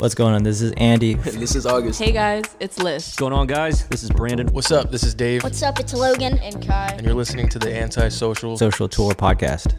[0.00, 0.42] What's going on?
[0.42, 1.14] This is Andy.
[1.14, 2.00] this is August.
[2.02, 3.04] Hey guys, it's Liz.
[3.06, 3.86] What's going on, guys?
[3.88, 4.48] This is Brandon.
[4.48, 4.90] What's up?
[4.90, 5.78] This is Dave, What's up?
[5.78, 6.38] It's Logan.
[6.38, 6.94] And Kai.
[6.96, 8.56] and you're listening to the Antisocial.
[8.58, 9.72] Social Tour Podcast.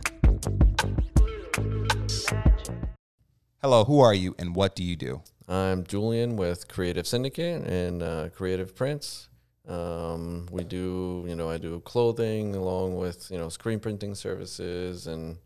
[3.61, 5.21] Hello, who are you and what do you do?
[5.47, 9.27] I'm Julian with Kreative Syndicate and uh, Kreative Prints.
[9.67, 15.07] Um, we do, you know, I do clothing along with, you know, screen printing services
[15.07, 15.37] and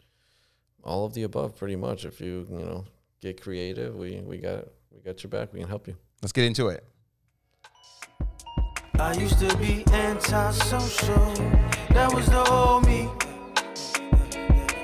[0.84, 2.06] all of the above, pretty much.
[2.06, 2.86] If you, you know,
[3.22, 5.54] get creative, we we got we got your back.
[5.54, 5.96] We can help you.
[6.22, 6.84] Let's get into it.
[9.00, 11.34] I used to be antisocial.
[11.92, 13.10] That was the old me.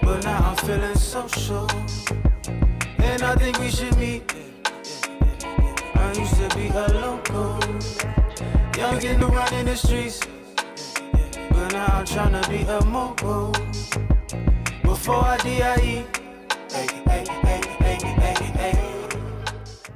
[0.02, 1.70] But now I'm feeling social.
[3.00, 4.34] And I think we should meet.
[5.96, 7.60] I used to be a local.
[8.78, 10.20] Young and to run in the streets.
[11.50, 13.52] But now I'm trying to be a mogul.
[14.84, 16.06] Before I DIE.
[16.72, 17.45] Hey, hey.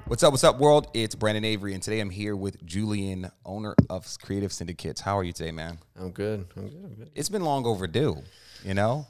[0.09, 0.87] What's up, what's up, world?
[0.95, 4.99] It's Brandon Avery, and today I'm here with Julian, owner of Kreative Syndicates.
[5.01, 5.77] How are you today, man?
[5.95, 6.47] I'm good.
[6.57, 6.83] I'm good.
[6.83, 7.11] I'm good.
[7.13, 8.17] It's been long overdue,
[8.63, 9.05] you know?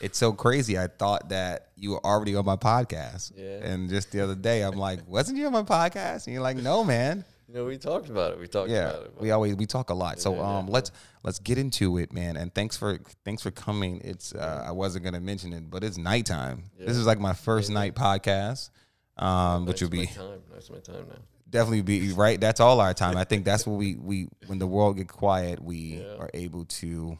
[0.00, 0.76] It's so crazy.
[0.76, 3.32] I thought that you were already on my podcast.
[3.36, 3.64] Yeah.
[3.64, 6.26] And just the other day, I'm like, wasn't you on my podcast?
[6.26, 7.24] And you're like, no, man.
[7.46, 8.40] You know, we talked about it.
[8.40, 8.90] We talked Yeah.
[8.90, 9.12] about it.
[9.20, 10.20] We always we talk a lot.
[10.20, 10.58] So Yeah, yeah.
[10.58, 10.90] um let's
[11.24, 12.36] let's get into it, man.
[12.36, 14.00] And thanks for thanks for coming.
[14.04, 16.70] It's uh I wasn't gonna mention it, but it's nighttime.
[16.78, 18.70] This is like my first night podcast.
[19.16, 20.40] Um, which my be time.
[20.52, 21.16] Nice my time now.
[21.48, 22.40] definitely be right.
[22.40, 23.16] That's all our time.
[23.16, 26.16] I think that's what we we when the world get quiet, we Yeah.
[26.18, 27.18] are able to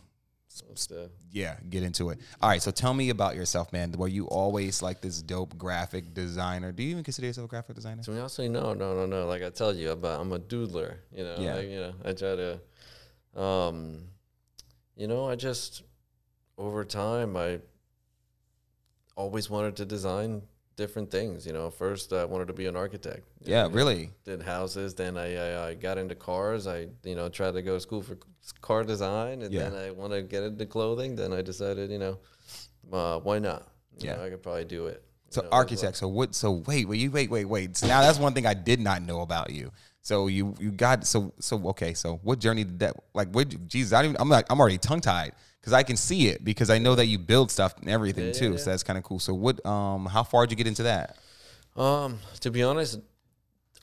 [1.30, 2.18] yeah get into it.
[2.42, 3.92] All right, so tell me about yourself, man.
[3.92, 6.72] Were you always like this dope graphic designer?
[6.72, 8.02] Do you even consider yourself a graphic designer?
[8.04, 9.26] Be honest, with no, no, no, no.
[9.26, 10.96] Like I tell you, I'm a, I'm a doodler.
[11.12, 11.54] You know, Yeah.
[11.54, 14.08] like, you know, I try to, um,
[14.96, 15.82] you know, I just
[16.58, 17.60] over time, I
[19.16, 20.42] always wanted to design
[20.80, 21.46] different things.
[21.46, 23.24] You know, first I wanted to be an architect.
[23.42, 24.10] Yeah, know, really.
[24.24, 26.66] Did houses, then I, I I got into cars.
[26.66, 26.78] I
[27.10, 28.16] you know tried to go to school for
[28.68, 29.68] car design, and Yeah.
[29.68, 31.10] then I want to get into clothing.
[31.20, 32.14] Then I decided, you know,
[32.98, 33.62] uh, why not?
[33.98, 34.16] You Yeah.
[34.16, 34.98] know, I could probably do it.
[35.28, 35.60] So know, as well.
[35.60, 35.96] architect.
[36.02, 36.34] So what?
[36.34, 37.76] So wait, wait, you wait, wait, wait.
[37.76, 39.70] So now that's one thing I did not know about you.
[40.02, 41.92] So you you got so so okay.
[41.94, 43.28] So what journey did that like?
[43.36, 43.46] What?
[43.68, 46.44] Jesus, I don't even, I'm like I'm already tongue tied because I can see it
[46.44, 48.50] because I know that you build stuff and everything Yeah, too.
[48.52, 49.18] yeah, So that's kind of cool.
[49.18, 49.64] So what?
[49.66, 51.16] Um, how far did you get into that?
[51.76, 53.00] Um, to be honest,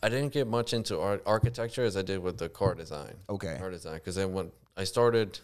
[0.04, 3.16] I didn't get much into art architecture as I did with the car design.
[3.30, 3.56] Okay.
[3.58, 5.40] Car design, because then when I started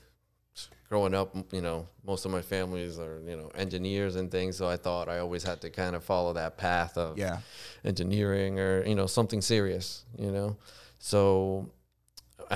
[0.90, 4.68] growing up, you know, most of my families are you know engineers and things, so
[4.68, 7.40] I thought I always had to kind of follow that path of Yeah.
[7.84, 10.58] engineering or you know something serious, you know.
[11.00, 11.70] So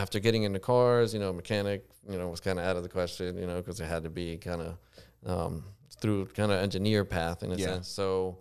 [0.01, 2.89] after getting into cars, you know, mechanic, you know, was kind of out of the
[2.89, 4.77] question, you know, because it had to be kind of
[5.25, 5.63] um,
[6.01, 7.65] through kind of engineer path in a Yeah.
[7.67, 7.87] sense.
[7.87, 8.37] So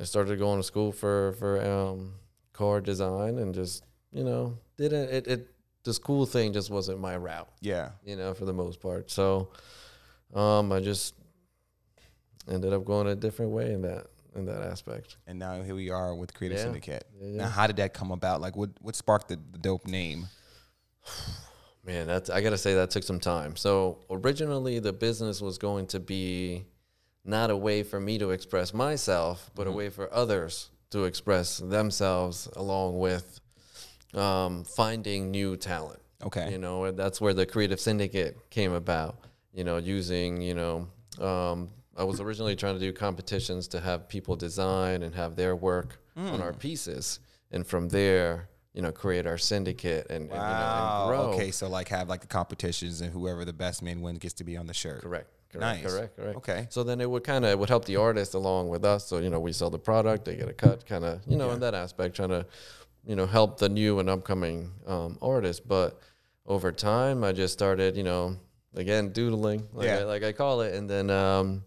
[0.00, 2.14] I started going to school for for um,
[2.52, 5.40] car design and just you know didn't it, it
[5.84, 7.90] the school thing just wasn't my route, Yeah.
[8.04, 9.10] you know, for the most part.
[9.10, 9.50] So
[10.34, 11.14] um, I just
[12.50, 15.16] ended up going a different way in that in that aspect.
[15.26, 16.64] And now here we are with Kreative Yeah.
[16.64, 17.04] Syndicate.
[17.18, 17.36] Yeah, yeah.
[17.42, 18.40] Now, how did that come about?
[18.40, 20.26] Like, what what sparked the, the dope name?
[21.84, 23.56] Man, that's I gotta say that took some time.
[23.56, 26.64] So originally the business was going to be
[27.24, 31.58] not a way for me to express myself, but a way for others to express
[31.58, 33.40] themselves along with
[34.14, 36.00] um, finding new talent.
[36.22, 36.50] Okay.
[36.50, 39.18] You know, that's where the Kreative Syndicate came about.
[39.52, 40.88] You know, using, you know,
[41.24, 45.56] um, I was originally trying to do competitions to have people design and have their
[45.56, 47.20] work on our pieces.
[47.50, 51.00] And from there, you know, create our syndicate and, and, you know, Wow.
[51.08, 51.32] and grow.
[51.34, 54.44] Okay, so like have like the competitions and whoever the best man wins gets to
[54.44, 55.00] be on the shirt.
[55.02, 55.28] Correct.
[55.50, 55.82] Correct.
[55.82, 55.92] Nice.
[55.92, 56.16] Correct.
[56.16, 56.36] Correct.
[56.36, 56.66] Okay.
[56.68, 59.06] So then it would kind of it would help the artist along with us.
[59.06, 61.50] So you know we sell the product, they get a cut, kind of you know
[61.52, 62.44] in that aspect, trying to
[63.06, 65.64] you know help the new and upcoming um, artists.
[65.66, 65.98] But
[66.44, 68.36] over time, I just started you know
[68.74, 70.00] again doodling, like, Yeah.
[70.00, 71.64] I, like I call it, and then um,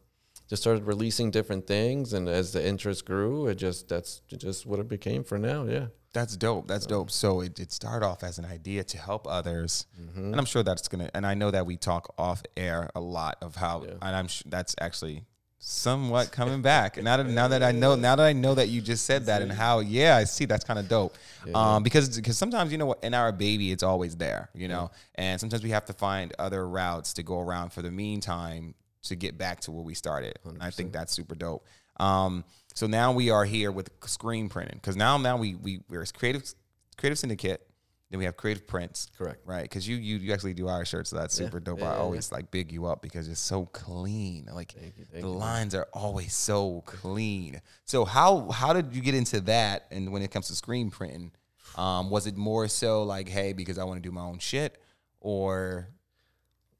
[0.47, 2.13] just started releasing different things.
[2.13, 5.63] And as the interest grew, it just that's just what it became for now.
[5.65, 5.87] Yeah.
[6.13, 6.67] That's dope.
[6.67, 7.11] That's dope.
[7.11, 9.85] So it, it started off as an idea to help others,
[10.15, 11.09] and I'm sure that's gonna.
[11.13, 13.91] And I know that we talk off air a lot of how, Yeah.
[14.01, 15.23] and I'm sure that's actually
[15.59, 16.97] somewhat coming back.
[17.03, 19.41] now that now that I know, now that I know that you just said that,
[19.41, 21.15] and how, yeah, I see that's kind of dope.
[21.53, 24.89] Um, because because sometimes you know what, in our baby, it's always there, you know,
[25.15, 28.73] and sometimes we have to find other routes to go around for the meantime
[29.03, 30.39] to get back to where we started.
[30.45, 31.65] And I think that's super dope.
[31.99, 32.43] Um,
[32.79, 36.55] so now we are here with screen printing because now now we we we're Kreative
[36.97, 37.65] Kreative Syndicate.
[38.09, 39.07] Then we have Kreative Prints.
[39.17, 39.41] Correct.
[39.45, 41.47] Right, because you, you you actually do our shirts, so that's Yeah.
[41.47, 41.79] super dope.
[41.79, 41.99] Yeah, I yeah.
[41.99, 44.47] always like big you up because it's so clean.
[44.51, 45.35] Like Thank you, thank the you.
[45.35, 47.61] lines are always so clean.
[47.83, 49.87] So how how did you get into that?
[49.91, 51.33] And when it comes to screen printing,
[51.75, 54.81] um, was it more so like, hey, because I want to do my own shit,
[55.19, 55.89] or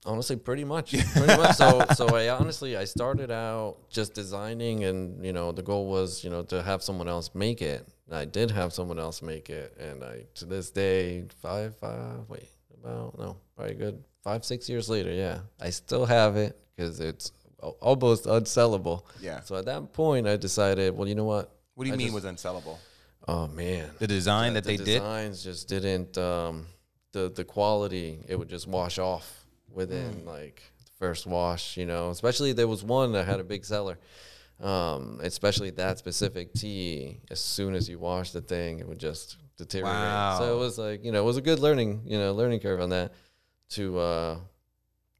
[0.06, 0.92] Honestly, pretty much.
[1.13, 1.56] Pretty much.
[1.57, 6.24] So, so I honestly, I started out just designing, and you know, the goal was,
[6.24, 7.86] you know, to have someone else make it.
[8.07, 12.28] And I did have someone else make it, and I, to this day, five, five,
[12.30, 12.48] wait,
[12.81, 17.31] about no, probably good five, six years later, yeah, I still have it because it's
[17.81, 19.04] almost unsellable.
[19.22, 19.42] Yeah.
[19.42, 21.52] So at that point, I decided, well, you know what?
[21.75, 22.78] what do you I mean just- was unsellable?
[23.28, 24.88] Oh man, The design that the they did.
[24.88, 26.66] The designs just didn't um,
[27.12, 29.39] the the quality it would just wash off
[29.74, 33.63] within like the first wash you know especially there was one that had a big
[33.66, 33.98] seller
[34.62, 39.38] um, especially that specific tea as soon as you wash the thing it would just
[39.57, 42.60] deteriorate so it was like you know it was a good learning you know learning
[42.60, 43.13] curve on that
[43.69, 44.38] to uh,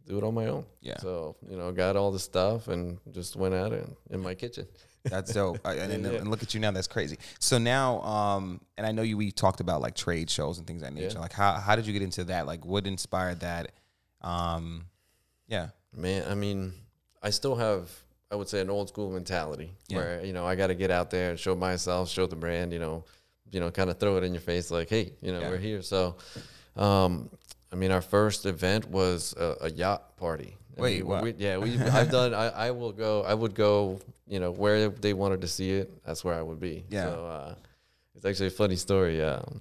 [0.07, 0.97] do it on my own Yeah.
[0.97, 4.67] so you know got all the stuff and just went at it in my kitchen
[5.05, 5.59] That's dope.
[5.63, 6.11] I- and, Yeah.
[6.19, 6.71] and look at you now.
[6.71, 7.17] That's crazy.
[7.39, 9.15] So now, um, and I know you.
[9.15, 11.13] We talked about like trade shows and things of that nature.
[11.15, 11.21] Yeah.
[11.21, 12.45] Like, how how did you get into that?
[12.45, 13.71] Like, what inspired that?
[14.21, 14.86] Um,
[15.48, 15.69] yeah.
[15.95, 16.74] Man, I mean,
[17.24, 17.89] I still have,
[18.31, 19.98] I would say, an old school mentality Yeah.
[19.98, 22.71] where you know I got to get out there and show myself, show the brand,
[22.74, 23.04] you know,
[23.51, 25.50] you know, kind of throw it in your face, like, hey, you know, Yeah.
[25.50, 25.81] we're here.
[25.81, 26.16] So,
[26.75, 27.30] um,
[27.71, 30.56] I mean, our first event was a, a yacht party.
[30.77, 31.24] I Wait, mean, what?
[31.24, 31.77] We, yeah, we.
[31.80, 32.33] I've done.
[32.33, 33.24] I, I will go.
[33.24, 34.00] I would go.
[34.27, 36.83] You know, where they wanted to see it, that's where I would be.
[36.88, 37.06] Yeah.
[37.06, 37.56] So uh,
[38.13, 39.24] it's actually a funny story.
[39.24, 39.60] Um,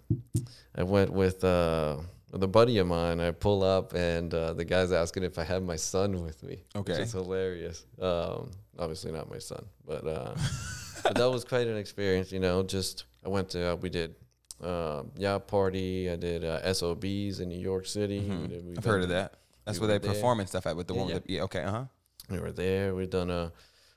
[0.77, 1.97] I went with uh,
[2.31, 3.21] with a buddy of mine.
[3.21, 6.63] I pull up, and uh, the guy's asking if I have my son with me.
[6.77, 6.95] Okay.
[7.03, 7.85] it's hilarious.
[8.01, 10.35] Um, obviously not my son, but uh,
[11.03, 12.31] but that was quite an experience.
[12.33, 14.15] You know, just I went to uh, we did.
[14.61, 16.11] Uh, yacht party.
[16.11, 18.19] I did uh, SOBs in New York City.
[18.19, 18.79] We did- we've Mm-hmm.
[18.79, 19.35] I've heard of that.
[19.65, 20.13] That's we where they there.
[20.17, 21.11] perform and stuff at with the Yeah, one.
[21.11, 21.19] yeah.
[21.27, 21.43] Yeah.
[21.45, 21.63] Okay.
[21.63, 21.85] Uh huh.
[22.29, 22.93] we were there.
[22.93, 23.53] We've done a,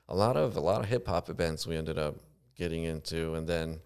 [0.08, 1.66] a lot of a lot of hip hop events.
[1.66, 2.14] We ended up
[2.56, 3.80] getting into, and then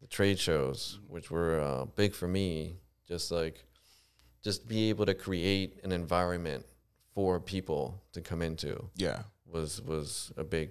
[0.00, 2.78] the trade shows, which were uh, big for me.
[3.06, 3.62] Just like,
[4.42, 6.64] just be able to create an environment
[7.14, 9.22] for people to come into Yeah.
[9.46, 10.70] was was a big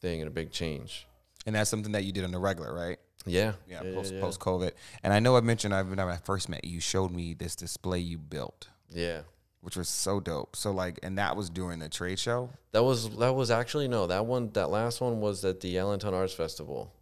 [0.00, 1.06] thing and a big change.
[1.46, 2.98] And that's something that you did on the regular, right?
[3.26, 3.80] Yeah, Yeah.
[3.80, 4.72] post post COVID.
[5.02, 7.56] And I know I mentioned I when I first met you, you showed me this
[7.56, 9.22] display you built, yeah.
[9.60, 10.56] which was so dope.
[10.56, 12.50] So like, and that was during the trade show.
[12.72, 16.14] That was that was actually no that one that last one was at the Allentown
[16.14, 16.92] Arts Festival.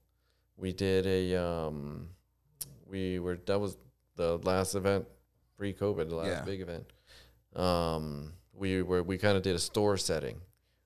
[0.56, 2.08] We did a um,
[2.86, 3.76] we were that was
[4.16, 5.06] the last event
[5.62, 6.42] pre COVID, the last Yeah.
[6.42, 6.84] big event.
[7.54, 10.40] Um, we were we kind of did a store setting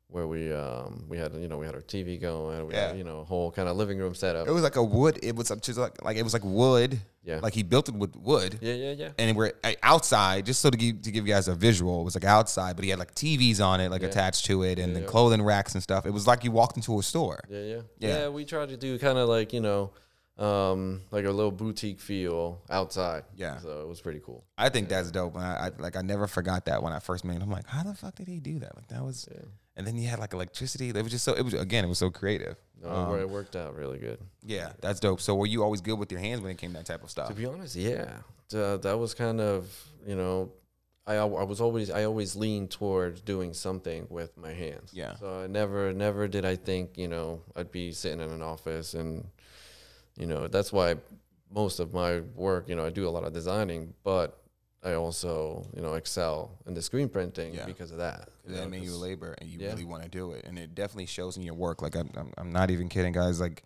[0.08, 2.88] where we um we had you know we had our TV going, we Yeah.
[2.88, 4.46] had you know a whole kind of living room setup.
[4.46, 5.18] It was like a wood.
[5.22, 7.00] It was just like like it was like wood.
[7.24, 7.40] Yeah.
[7.42, 8.58] Like he built it with wood.
[8.60, 9.10] yeah, yeah, yeah.
[9.18, 9.52] and we're
[9.82, 12.02] outside just so to give to give you guys a visual.
[12.02, 14.08] It was like outside, but he had like TVs on it, like Yeah.
[14.08, 16.04] attached to it, and Yeah, then clothing racks and stuff.
[16.04, 17.40] It was like you walked into a store.
[17.48, 17.80] Yeah, Yeah.
[17.98, 18.28] yeah.
[18.28, 19.90] we tried to do kind of like you know,
[20.38, 23.24] um, like a little boutique feel outside.
[23.36, 23.58] Yeah.
[23.58, 24.44] so it was pretty cool.
[24.58, 25.34] I think that's dope.
[25.34, 27.36] And I, I like I never forgot that when I first met.
[27.36, 27.42] him.
[27.42, 28.76] I'm like, how the fuck did he do that?
[28.76, 29.28] Like that was.
[29.32, 29.42] Yeah.
[29.78, 30.88] And then you had like electricity.
[30.90, 31.34] It was just so.
[31.34, 31.84] It was again.
[31.84, 32.56] It was so creative.
[32.82, 34.18] No, Um, it worked out really good.
[34.42, 35.20] yeah, that's dope.
[35.20, 37.10] So were you always good with your hands when it came to that type of
[37.10, 37.28] stuff?
[37.28, 38.18] To be honest, yeah,
[38.54, 39.66] Uh, that was kind of
[40.06, 40.52] you know,
[41.06, 44.90] I I was always I always leaned towards doing something with my hands.
[44.92, 45.14] Yeah.
[45.16, 48.92] So I never never did I think you know I'd be sitting in an office
[48.94, 49.26] and
[50.16, 50.96] you know that's why
[51.50, 54.38] most of my work you know I do a lot of designing, but
[54.82, 57.66] I also you know excel in the screen printing Yeah.
[57.66, 58.28] because of that.
[58.46, 59.68] you that know, manual 'cause- labor, and you yeah.
[59.68, 61.82] really want to do it, and it definitely shows in your work.
[61.82, 63.40] Like I'm, I'm, I'm not even kidding, guys.
[63.40, 63.62] Like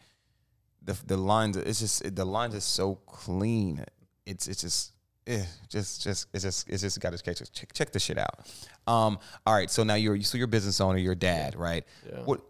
[0.82, 3.84] the the lines, it's just the lines are so clean.
[4.26, 4.92] It's it's just.
[5.26, 8.40] Eh, just, just, it's just, it's just got to check, check, check the shit out.
[8.86, 9.70] Um, all right.
[9.70, 11.84] So now you're, so you're a business owner, you're a dad, right?
[12.10, 12.20] Yeah.
[12.24, 12.40] What,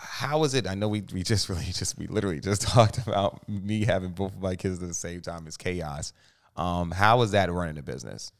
[0.00, 0.66] how is it?
[0.66, 4.32] I know we, we just really just, we literally just talked about me having both
[4.34, 6.12] of my kids at the same time is chaos.
[6.56, 8.32] Um, how is that running a business?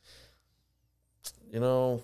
[1.53, 2.01] you know,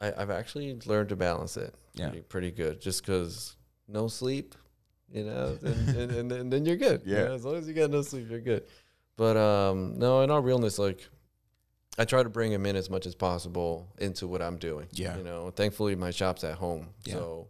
[0.00, 2.08] I, I've actually learned to balance it Yeah.
[2.08, 2.80] pretty, pretty good.
[2.80, 3.56] Just because
[3.88, 4.54] no sleep,
[5.12, 7.02] you know, and, and, and, then- then you're good.
[7.04, 7.24] you Yeah.
[7.24, 8.64] know, as long as you got no sleep, you're good.
[9.16, 11.06] But um, no, in all realness, like
[11.98, 14.86] I try to bring him in as much as possible into what I'm doing.
[14.92, 15.16] Yeah.
[15.16, 16.86] You know, thankfully my shop's at home.
[17.04, 17.14] Yeah.
[17.14, 17.48] So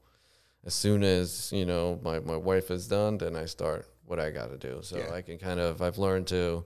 [0.65, 4.31] as soon as, you know, my, my wife is done, then I start what I
[4.31, 4.81] got to do.
[4.83, 5.13] So Yeah.
[5.15, 6.65] I can kind of, I've learned to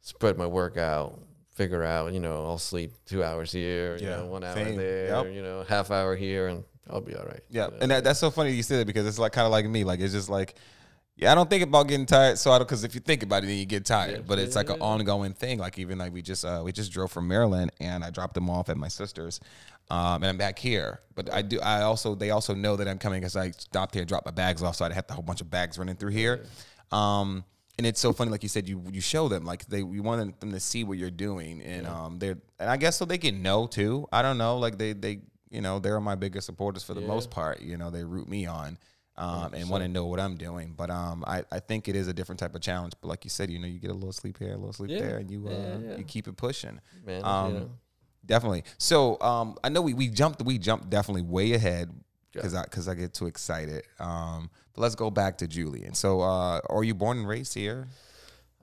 [0.00, 1.18] spread my work out,
[1.54, 4.76] figure out, you know, I'll sleep two hours here, you Yeah, know, one hour same.
[4.76, 5.34] there, Yep.
[5.34, 7.40] you know, half hour here, and I'll be all right.
[7.48, 9.46] Yeah, You know, and that, that's so funny you said it because it's like kind
[9.46, 9.84] of like me.
[9.84, 10.54] Like it's just like
[11.16, 12.36] Yeah, I don't think about getting tired.
[12.38, 14.10] So I don't because if you think about it, then you get tired.
[14.16, 15.58] Yeah, but it's like an ongoing thing.
[15.58, 18.50] Like even like we just uh we just drove from Maryland and I dropped them
[18.50, 19.40] off at my sister's,
[19.90, 21.00] um and I'm back here.
[21.14, 24.02] But I do I also they also know that I'm coming because I stopped here,
[24.02, 26.12] and dropped my bags off, so I had a whole bunch of bags running through
[26.12, 26.44] here.
[26.92, 27.44] Um.
[27.78, 30.40] And it's so funny, like you said, you you show them like they you want
[30.40, 33.42] them to see what you're doing, and um they're and I guess so they can
[33.42, 34.06] know too.
[34.10, 37.06] I don't know, like they they you know they're my biggest supporters for the Yeah.
[37.08, 37.60] most part.
[37.60, 38.78] You know they root me on,
[39.18, 40.72] um, and want to know what I'm doing.
[40.74, 42.94] But um, I, I think it is a different type of challenge.
[43.02, 44.92] But like you said, you know, you get a little sleep here, a little sleep
[44.92, 45.00] Yeah.
[45.00, 45.96] there, and you uh, Yeah, yeah.
[45.98, 46.80] you keep it pushing.
[47.04, 47.70] Man, Um.
[48.26, 48.64] Definitely.
[48.78, 51.90] So um, I know we, we jumped we jumped definitely way ahead
[52.32, 53.84] because I because I get too excited.
[53.98, 55.94] Um, but let's go back to Julian.
[55.94, 57.88] So uh, are you born and raised here?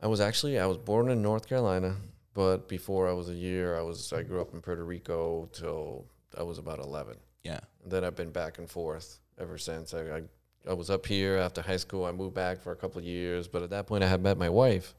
[0.01, 1.95] I was actually I was born in North Carolina,
[2.33, 6.05] but before I was a year, I was I grew up in Puerto Rico till
[6.37, 7.15] I was about eleven.
[7.43, 7.59] Yeah.
[7.83, 9.93] And then I've been back and forth ever since.
[9.93, 10.21] I, I
[10.69, 12.05] I was up here after high school.
[12.05, 14.37] I moved back for a couple of years, but at that point I had met
[14.37, 14.93] my wife.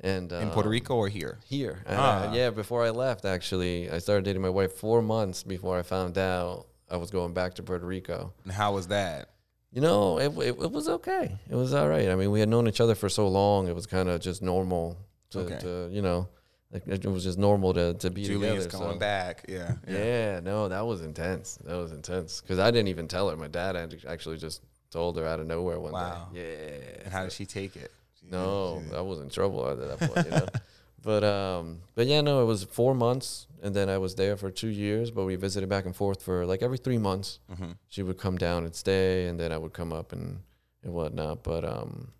[0.00, 1.38] And In Puerto um, Rico or here?
[1.44, 2.28] Here, Ah.
[2.30, 2.50] uh, yeah.
[2.50, 6.66] Before I left, actually, I started dating my wife four months before I found out
[6.90, 8.32] I was going back to Puerto Rico.
[8.44, 9.28] And how was that?
[9.70, 11.38] You know, it, it, it was okay.
[11.48, 12.08] It was all right.
[12.08, 13.68] I mean, we had known each other for so long.
[13.68, 14.98] It was kind of just normal
[15.30, 15.58] to, Okay.
[15.60, 16.28] to, you know,
[16.72, 18.84] like it was just normal to, to be Julian's together.
[18.84, 19.00] going so.
[19.00, 19.44] back.
[19.48, 19.72] Yeah.
[19.88, 20.40] Yeah.
[20.40, 21.58] no, that was intense.
[21.64, 23.36] That was intense because I didn't even tell her.
[23.36, 23.76] My dad
[24.08, 26.28] actually just told her out of nowhere one Wow.
[26.34, 26.80] day.
[26.98, 27.04] Yeah.
[27.04, 27.90] And how did she take it?
[28.30, 30.46] No, I was in trouble at that point, you know.
[31.02, 34.50] but um, but yeah, no, it was four months, and then I was there for
[34.50, 35.10] two years.
[35.10, 37.40] But we visited back and forth for like every three months.
[37.52, 37.76] Mhm.
[37.88, 40.40] She would come down and stay, and then I would come up and
[40.82, 41.42] and whatnot.
[41.42, 42.12] But um,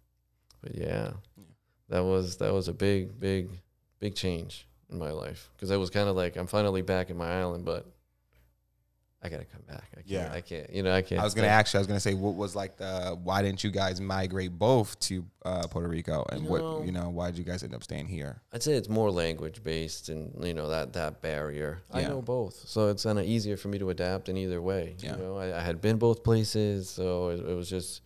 [0.60, 1.12] but yeah,
[1.88, 3.48] that was that was a big, big,
[4.00, 7.16] big change in my life because I was kind of like I'm finally back in
[7.16, 7.86] my island, but
[9.24, 9.84] I gotta come back.
[9.92, 10.32] I can't, Yeah.
[10.32, 10.68] I can't.
[10.72, 11.20] You know, I can't.
[11.20, 11.78] I was gonna ask you.
[11.78, 13.16] I was gonna say, what was like the?
[13.22, 16.26] Why didn't you guys migrate both to uh, Puerto Rico?
[16.30, 17.08] And You what know- you know?
[17.08, 18.40] Why did you guys end up staying here?
[18.52, 21.82] I'd say it's more language based and you know that that barrier.
[21.92, 24.96] I know both, so it's kind of easier for me to adapt in either way.
[24.98, 25.12] Yeah.
[25.16, 28.02] You know, I, I had been both places, so it, it was just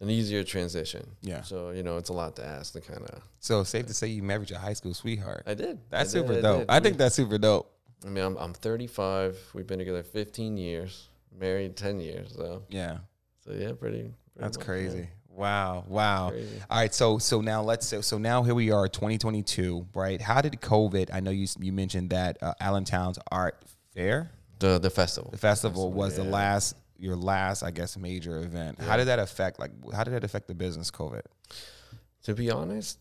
[0.00, 1.06] an easier transition.
[1.22, 1.42] Yeah.
[1.42, 3.22] So you know, it's a lot to ask to kind of.
[3.38, 5.44] So safe to say you married your high school sweetheart.
[5.46, 5.78] I did.
[5.90, 6.58] That's I did, super I dope.
[6.60, 6.70] did.
[6.70, 7.70] I think that's super dope.
[8.04, 9.38] I mean, I'm I'm 35.
[9.54, 12.34] We've been together 15 years, married 10 years.
[12.34, 12.98] So Yeah,
[13.44, 13.98] so yeah, pretty.
[14.02, 14.98] pretty that's much, crazy.
[15.00, 15.04] yeah.
[15.32, 16.30] Wow, wow.
[16.30, 16.60] Crazy.
[16.68, 20.20] All right, so so now let's so, so now here we are, 2022, right?
[20.20, 21.10] How did COVID?
[21.12, 23.62] I know you you mentioned that uh, Allentown's Art
[23.94, 25.30] Fair, The the festival.
[25.30, 28.78] the festival, was the last your last, I guess, major event.
[28.80, 30.90] How did that affect like how did that affect the business?
[30.90, 31.22] COVID.
[32.24, 32.98] To be honest,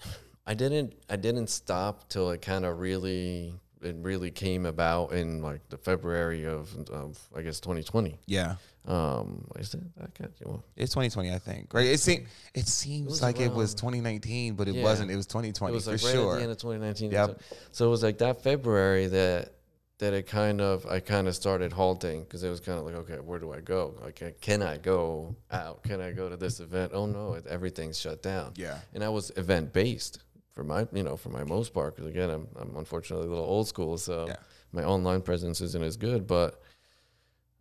[0.46, 5.40] I didn't I didn't stop till it kind of really it really came about in
[5.42, 8.18] like the February of, of I guess 2020.
[8.26, 8.56] Yeah,
[8.86, 9.80] Um, is it?
[10.02, 10.32] I can't.
[10.44, 11.72] Well, it's 2020, I think.
[11.74, 11.86] Right?
[11.86, 14.82] It seems it seems was like it was 2019, but it Yeah.
[14.82, 15.10] wasn't.
[15.10, 16.32] It was 2020 it 2020 was for right sure.
[16.34, 17.10] at the end of 2019.
[17.12, 17.40] Yep.
[17.72, 19.54] So, it was like that February that
[19.98, 22.94] that it kind of I kind of started halting because it was kind of like
[22.94, 23.94] okay, where do I go?
[24.00, 25.82] Like, can- can I go out?
[25.82, 26.92] Can I go to this event?
[26.94, 28.52] Oh no, it, everything's shut down.
[28.56, 28.78] Yeah.
[28.94, 30.20] and I was event based
[30.58, 33.44] for my you know for my most part because again I'm I'm unfortunately a little
[33.44, 34.36] old school so Yeah.
[34.72, 36.60] my online presence isn't as good but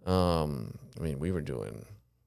[0.07, 1.85] um I mean we were doing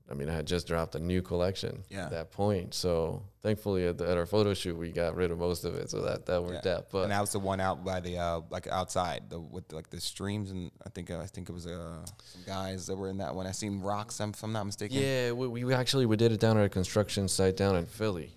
[0.08, 2.04] I mean I had just dropped a new collection Yeah.
[2.04, 5.38] at that point so thankfully at, the, at our photo shoot we got rid of
[5.38, 6.76] most of it so that that worked Yeah.
[6.76, 9.72] out but and that was the one out by the uh, like outside the with
[9.72, 13.08] like the streams and I think I think it was uh, some guys that were
[13.08, 13.48] in that one.
[13.48, 14.20] I seen rocks.
[14.20, 14.98] I'm, if I'm not mistaken.
[15.02, 18.30] Yeah, we, we actually we did it down at a construction site down in Philly.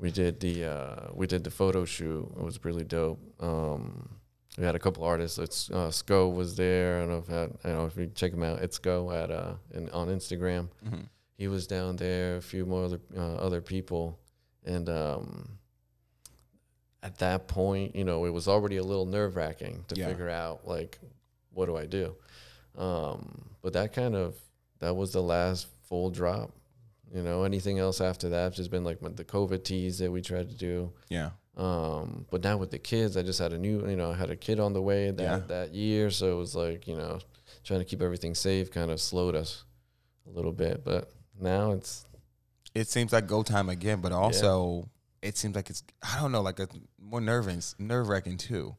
[0.00, 2.32] We did the uh, we did the photo shoot.
[2.38, 3.20] It was really dope.
[3.38, 4.08] Um,
[4.58, 5.38] we had a couple artists.
[5.38, 6.96] It's uh, Sco was there.
[6.96, 8.60] I don't know if that, I don't know if you check him out.
[8.62, 10.68] It's Sco at uh in, on Instagram.
[10.86, 11.06] Mhm.
[11.36, 12.36] He was down there.
[12.36, 14.18] A few more other uh, other people,
[14.64, 15.58] and um,
[17.02, 20.08] at that point, you know, it was already a little nerve wracking to Yeah.
[20.08, 20.98] figure out like,
[21.52, 22.14] what do I do?
[22.76, 24.36] Um, but that kind of
[24.80, 26.50] that was the last full drop.
[27.12, 30.48] You know, anything else after that just been like the COVID teas that we tried
[30.50, 30.92] to do.
[31.08, 31.30] Yeah.
[31.56, 34.30] Um, but now with the kids, I just had a new, you know, I had
[34.30, 35.38] a kid on the way that Yeah.
[35.48, 37.18] that year, so it was like, you know,
[37.64, 39.64] trying to keep everything safe kind of slowed us
[40.26, 40.84] a little bit.
[40.84, 42.06] But now it's
[42.74, 44.88] It seems like go time again, but also
[45.20, 48.76] it seems like it's I don't know like a more nervous, nerve wracking too.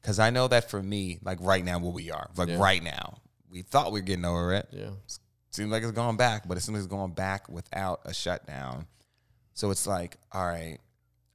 [0.00, 2.58] Because I know that for me, like right now, where we are, like Yeah.
[2.58, 3.18] right now,
[3.50, 4.68] we thought we were getting over it.
[4.72, 4.90] yeah,
[5.58, 8.86] seems like it's going back, but it seems like it's going back without a shutdown.
[9.54, 10.78] So it's like, all right,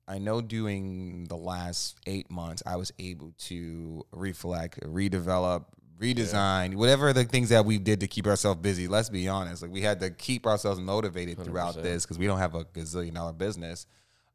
[0.08, 5.66] I know during the last eight months, I was able to reflect, redevelop,
[6.00, 8.88] redesign, whatever the things that we did to keep ourselves busy.
[8.88, 11.84] Let's be honest, like we had to keep ourselves motivated throughout 100%.
[11.84, 13.86] this because we don't have a gazillion dollar business.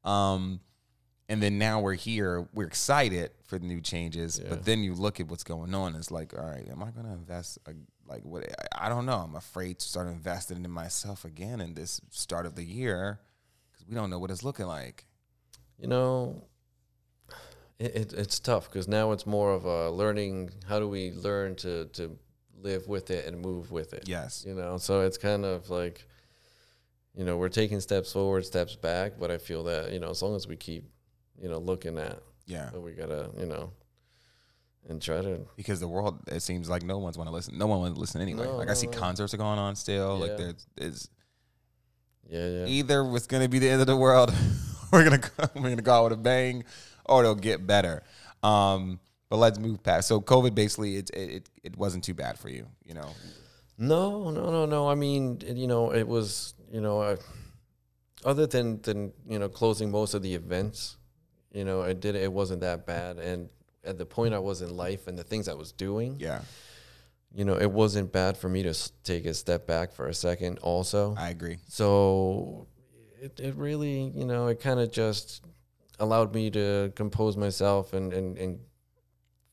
[0.04, 0.60] Um,
[1.28, 4.48] and then now we're here, we're excited for the new changes, Yeah.
[4.50, 5.94] but then you look at what's going on.
[5.94, 7.58] It's like, all right, am I going to invest?
[7.66, 7.72] uh,
[8.08, 8.44] Like what?
[8.74, 9.18] I- don't know.
[9.18, 13.20] I'm afraid to start investing in myself again in this start of the year
[13.70, 15.04] because we don't know what it's looking like.
[15.78, 16.42] You know,
[17.78, 20.50] it, it it's tough because now it's more of a learning.
[20.68, 22.16] How do we learn to to
[22.60, 24.08] live with it and move with it?
[24.08, 24.44] Yes.
[24.46, 26.06] You know, so it's kind of like,
[27.14, 30.22] you know, we're taking steps forward, steps back, but I feel that you know, as
[30.22, 30.84] long as we keep,
[31.40, 32.70] you know, looking at Yeah.
[32.72, 33.70] we gotta, you know,
[34.88, 37.58] and try to because the world it seems like no one's want to listen.
[37.58, 38.44] No one wants to listen anyway.
[38.44, 38.98] No, like I see no.
[38.98, 40.18] concerts are going on still.
[40.18, 41.08] Like there's is
[42.28, 44.32] yeah yeah either it's gonna be the end of the world,
[44.92, 46.64] we're gonna go, we're gonna go out with a bang,
[47.04, 48.02] or it'll get better.
[48.42, 50.08] Um, but let's move past.
[50.08, 53.10] So COVID basically it it it, it wasn't too bad for you, you know.
[53.80, 54.88] No, no, no, no.
[54.88, 57.16] I mean, it- you know, it was, you know, I,
[58.24, 60.96] other than than you know closing most of the events,
[61.52, 62.16] you know, it did.
[62.16, 63.48] It wasn't that bad, and
[63.88, 66.42] at the point I was in life and the things I was doing, Yeah,
[67.34, 70.14] you know, it wasn't bad for me to s- take a step back for a
[70.14, 70.58] second.
[70.58, 71.58] Also, I agree.
[71.68, 72.66] so
[73.20, 75.44] it it really, you know, it kind of just
[75.98, 78.60] allowed me to compose myself and and and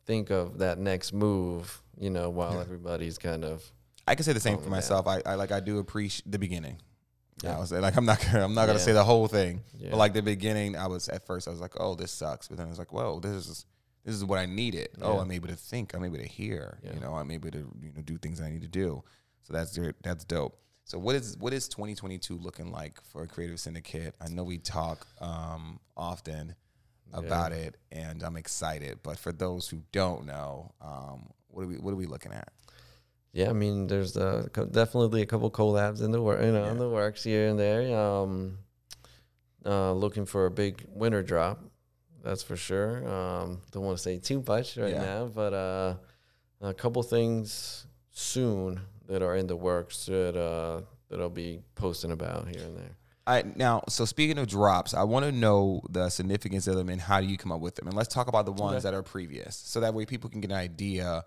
[0.06, 2.62] think of that next move, you know, while Yeah.
[2.62, 3.64] everybody's kind of
[4.08, 5.08] I can say the same for myself.
[5.08, 6.78] I, I like I do appreciate the beginning.
[7.44, 7.58] Yeah.
[7.58, 9.90] I was like I'm not gonna, I'm not gonna say the whole thing, yeah.
[9.92, 12.58] but like the beginning, I was at first I was like, oh, this sucks, but
[12.58, 13.66] then I was like, whoa, this is
[14.06, 14.90] this is what I needed.
[15.02, 15.96] Oh, I'm able to think.
[15.96, 16.78] I'm able to hear.
[16.84, 16.94] Yeah.
[16.94, 19.04] You know, I'm able to you know do things I need to do.
[19.44, 20.58] So that's that's dope.
[20.86, 24.16] So what is what is 2022 looking like for a Kreative Syndicate?
[24.22, 26.54] I know we talk um, often
[27.12, 29.00] about it, and I'm excited.
[29.02, 32.50] But for those who don't know, um, what are we what are we looking at?
[33.34, 36.78] Yeah, I mean, there's uh, definitely a couple collabs in the work, you know, in
[36.78, 37.98] the works here and there.
[38.00, 38.60] Um,
[39.66, 41.62] uh, looking for a big winter drop,
[42.26, 43.08] that's for sure.
[43.08, 45.02] Um, don't want to say too much right Yeah.
[45.02, 45.96] now, but uh,
[46.62, 52.12] a couple things soon that are in the works that uh, that I'll be posting
[52.12, 52.98] about here and there.
[53.28, 57.02] I now so speaking of drops, I want to know the significance of them and
[57.02, 58.84] how do you come up with them, and let's talk about the ones Okay.
[58.84, 61.24] that are previous, so that way people can get an idea.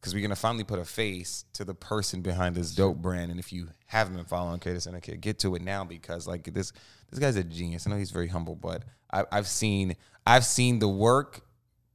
[0.00, 3.40] Because we're gonna finally put a face to the person behind this dope brand, and
[3.40, 6.72] if you haven't been following Kreative Syndicate, get to it now because like this
[7.10, 7.84] this guy's a genius.
[7.84, 9.96] I know he's very humble, but I, I've seen
[10.28, 11.40] I've seen the work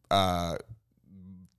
[0.10, 0.58] uh,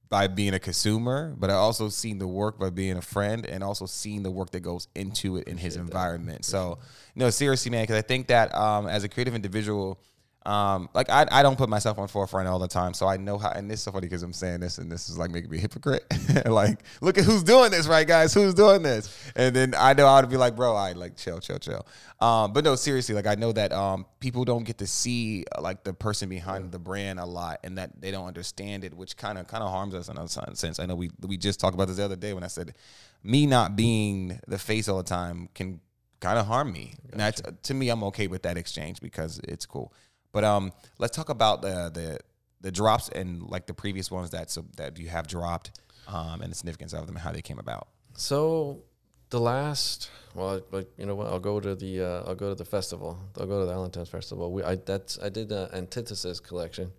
[0.08, 3.62] by being a consumer, but I also seen the work by being a friend, and
[3.62, 6.44] also seeing the work that goes into it in his environment.
[6.44, 6.78] So,
[7.14, 10.00] no, seriously, man, because I think that um, as a creative individual,
[10.46, 13.38] um, like I, I don't put myself on forefront all the time, so I know
[13.38, 13.50] how.
[13.50, 15.56] And this is so funny because I'm saying this, and this is like making me
[15.56, 16.04] a hypocrite.
[16.46, 18.34] like, look at who's doing this, right, guys?
[18.34, 19.32] Who's doing this?
[19.36, 21.86] And then I know I would be like, bro, I like chill, chill, chill.
[22.20, 25.62] Um, but no, seriously, like I know that um, people don't get to see uh,
[25.62, 29.16] like the person behind the brand a lot, and that they don't understand it, which
[29.16, 30.78] kind of kind of harms us in a sen- sense.
[30.78, 32.74] I know we we just talked about this the other day when I said
[33.22, 35.80] me not being the face all the time can
[36.20, 36.94] kind of harm me.
[37.10, 39.92] And that's to me, I'm okay with that exchange because it's cool.
[40.34, 42.18] But um, let's talk about the the
[42.60, 45.70] the drops and like the previous ones that so that you have dropped,
[46.08, 47.86] um, and the significance of them and how they came about.
[48.16, 48.82] So
[49.30, 52.54] the last, well, like you know what, I'll go to the uh, I'll go to
[52.56, 53.18] the festival.
[53.38, 54.52] I'll go to the Allentown Festival.
[54.52, 56.90] We I that's I did the antithesis collection,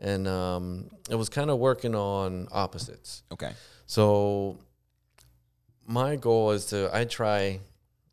[0.00, 3.24] and um, it was kind of working on opposites.
[3.32, 3.52] Okay.
[3.86, 4.58] So
[5.86, 7.60] my goal is to I try.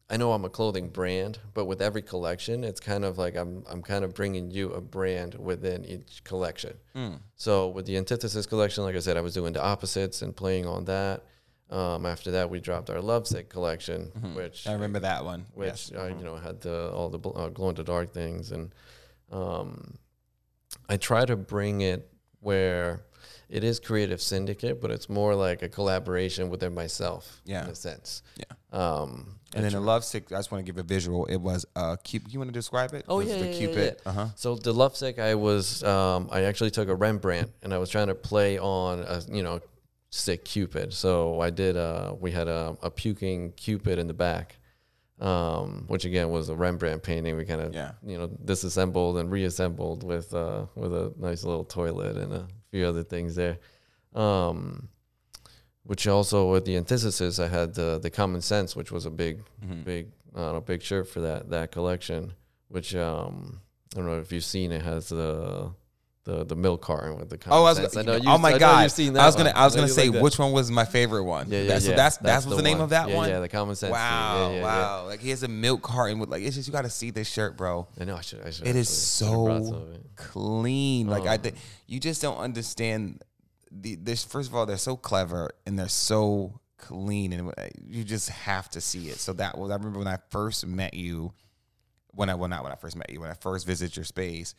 [0.10, 3.64] I know I'm a clothing brand, but with every collection, it's kind of like I'm
[3.70, 6.78] I'm kind of bringing you a brand within each collection.
[6.96, 7.20] Mm.
[7.36, 10.66] So with the antithesis collection, like I said, I was doing the opposites and playing
[10.66, 11.26] on that.
[11.70, 15.46] Um, after that, we dropped our lovesick collection, which I remember that one.
[15.54, 15.92] which yes.
[15.94, 18.74] uh, you know had the all the uh, glow in the dark things, and
[19.30, 19.96] um,
[20.88, 23.02] I try to bring it where
[23.50, 27.66] it is Kreative Syndicate, but it's more like a collaboration within myself, Yeah.
[27.66, 28.22] in a sense.
[28.38, 28.46] Yeah.
[28.72, 30.32] Um, And then the love sick.
[30.32, 31.26] I just want to give a visual.
[31.26, 32.34] It was uh, Cupid.
[32.34, 33.06] You want to describe it?
[33.08, 34.02] Oh, It yeah, the yeah, Cupid.
[34.06, 34.10] yeah.
[34.10, 34.28] Uh huh.
[34.36, 38.08] So the lovesick, I was, um, I actually took a Rembrandt and I was trying
[38.08, 39.62] to play on a, you know,
[40.10, 40.94] sick Cupid.
[40.94, 41.78] So I did.
[41.78, 44.58] Uh, we had a, a puking Cupid in the back,
[45.20, 47.36] um, which again was a Rembrandt painting.
[47.38, 47.94] We kind of, Yeah.
[48.06, 52.86] you know, disassembled and reassembled with uh, with a nice little toilet and a few
[52.86, 53.60] other things there.
[54.14, 54.90] Um,
[55.88, 59.42] which also with the antithesis, I had the the common sense, which was a big
[59.66, 59.84] Mhm.
[59.84, 62.34] big I don't know, big shirt for that that collection.
[62.70, 63.62] Which um,
[63.96, 64.72] I don't know if you've seen.
[64.72, 65.72] It has the
[66.26, 67.38] the the milk carton with the.
[67.38, 67.96] common Oh, I was, Sense.
[67.96, 68.82] gonna, you- oh my I god!
[68.84, 70.84] You've seen that I was gonna, I was gonna say like which one was my
[70.84, 71.50] favorite one.
[71.50, 71.96] Yeah, yeah, That- So yeah.
[71.96, 73.30] that's that's, was the name of that yeah, one.
[73.30, 73.94] Yeah, the common sense.
[73.94, 75.06] Wow, Yeah, yeah, wow!
[75.06, 77.30] Like he has a milk carton with like it's just you got to see this
[77.30, 77.88] shirt, bro.
[77.98, 78.18] I know.
[78.18, 78.42] I should.
[78.46, 78.68] I should.
[78.68, 81.08] It is actually- some so clean.
[81.08, 81.38] Like I Oh.
[81.38, 81.56] think
[81.88, 83.24] you just don't understand
[83.72, 84.24] the this.
[84.24, 88.70] First of all, they're so clever and they're so clean, and uh, you just have
[88.72, 89.18] to see it.
[89.18, 91.34] So that was I remember when I first met you.
[92.12, 94.56] When I well not when I first met you when I first visited your space.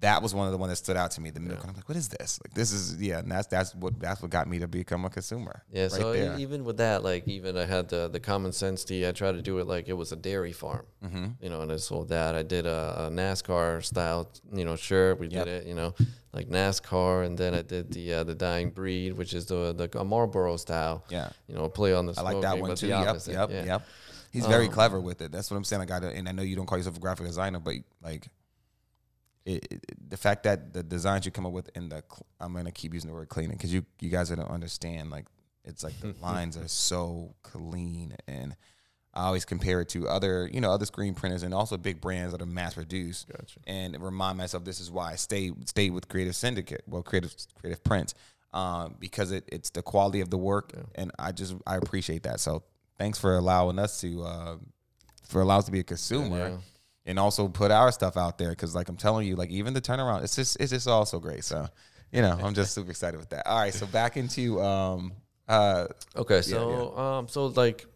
[0.00, 1.30] That was one of the one that stood out to me.
[1.30, 2.38] The milk, and I'm like, "What is this?
[2.44, 5.10] Like, this is yeah." And that's that's what that's what got me to become a
[5.10, 5.62] consumer.
[5.72, 6.38] Yeah, right so there.
[6.38, 9.06] even with that, like even I had the the common sense tea.
[9.06, 11.26] I tried to do it like it was a dairy farm, mm-hmm.
[11.40, 12.34] you know, and I sold that.
[12.34, 15.18] I did a, a NASCAR style, you know, shirt.
[15.20, 15.44] We Yep.
[15.46, 15.94] did it, you know,
[16.32, 19.98] like NASCAR, and then I did the uh, the dying breed, which is the the
[19.98, 21.30] a Marlboro style, Yeah.
[21.48, 22.88] you know, play on the I like that one too.
[22.88, 23.32] Yep, opposite.
[23.32, 23.64] yep, yeah.
[23.64, 23.82] yep.
[24.32, 25.30] He's very Um, clever with it.
[25.30, 25.80] That's what I'm saying.
[25.80, 28.26] Like I got and I know you don't call yourself a graphic designer, but like
[29.46, 32.54] it, it- the fact that the designs you come up with in the cl- I'm
[32.54, 35.10] gonna keep using the word cleaning because you you guys don't understand.
[35.10, 35.26] Like
[35.64, 38.56] it's like the lines are so clean and.
[39.16, 42.32] I always compare it to other, you know, other screen printers and also big brands
[42.32, 43.60] that are mass produced, Gotcha.
[43.64, 47.84] and remind myself this is why I stay stay with Kreative Syndicate, well, Kreative Kreative
[47.84, 48.14] Prints,
[48.52, 52.40] um, because it, it's the quality of the work, and I just I appreciate that.
[52.40, 52.64] So
[52.98, 54.56] thanks for allowing us to uh,
[55.28, 56.56] for allowing us to be a consumer Yeah.
[57.06, 59.80] And also put our stuff out there because like I'm telling you, like even the
[59.80, 61.44] turnaround, it's just it's just all so great.
[61.44, 61.68] So
[62.12, 63.46] you know, I'm just super excited with that.
[63.46, 65.12] All right, so back into um
[65.48, 65.86] uh
[66.16, 67.86] Okay, so um, so like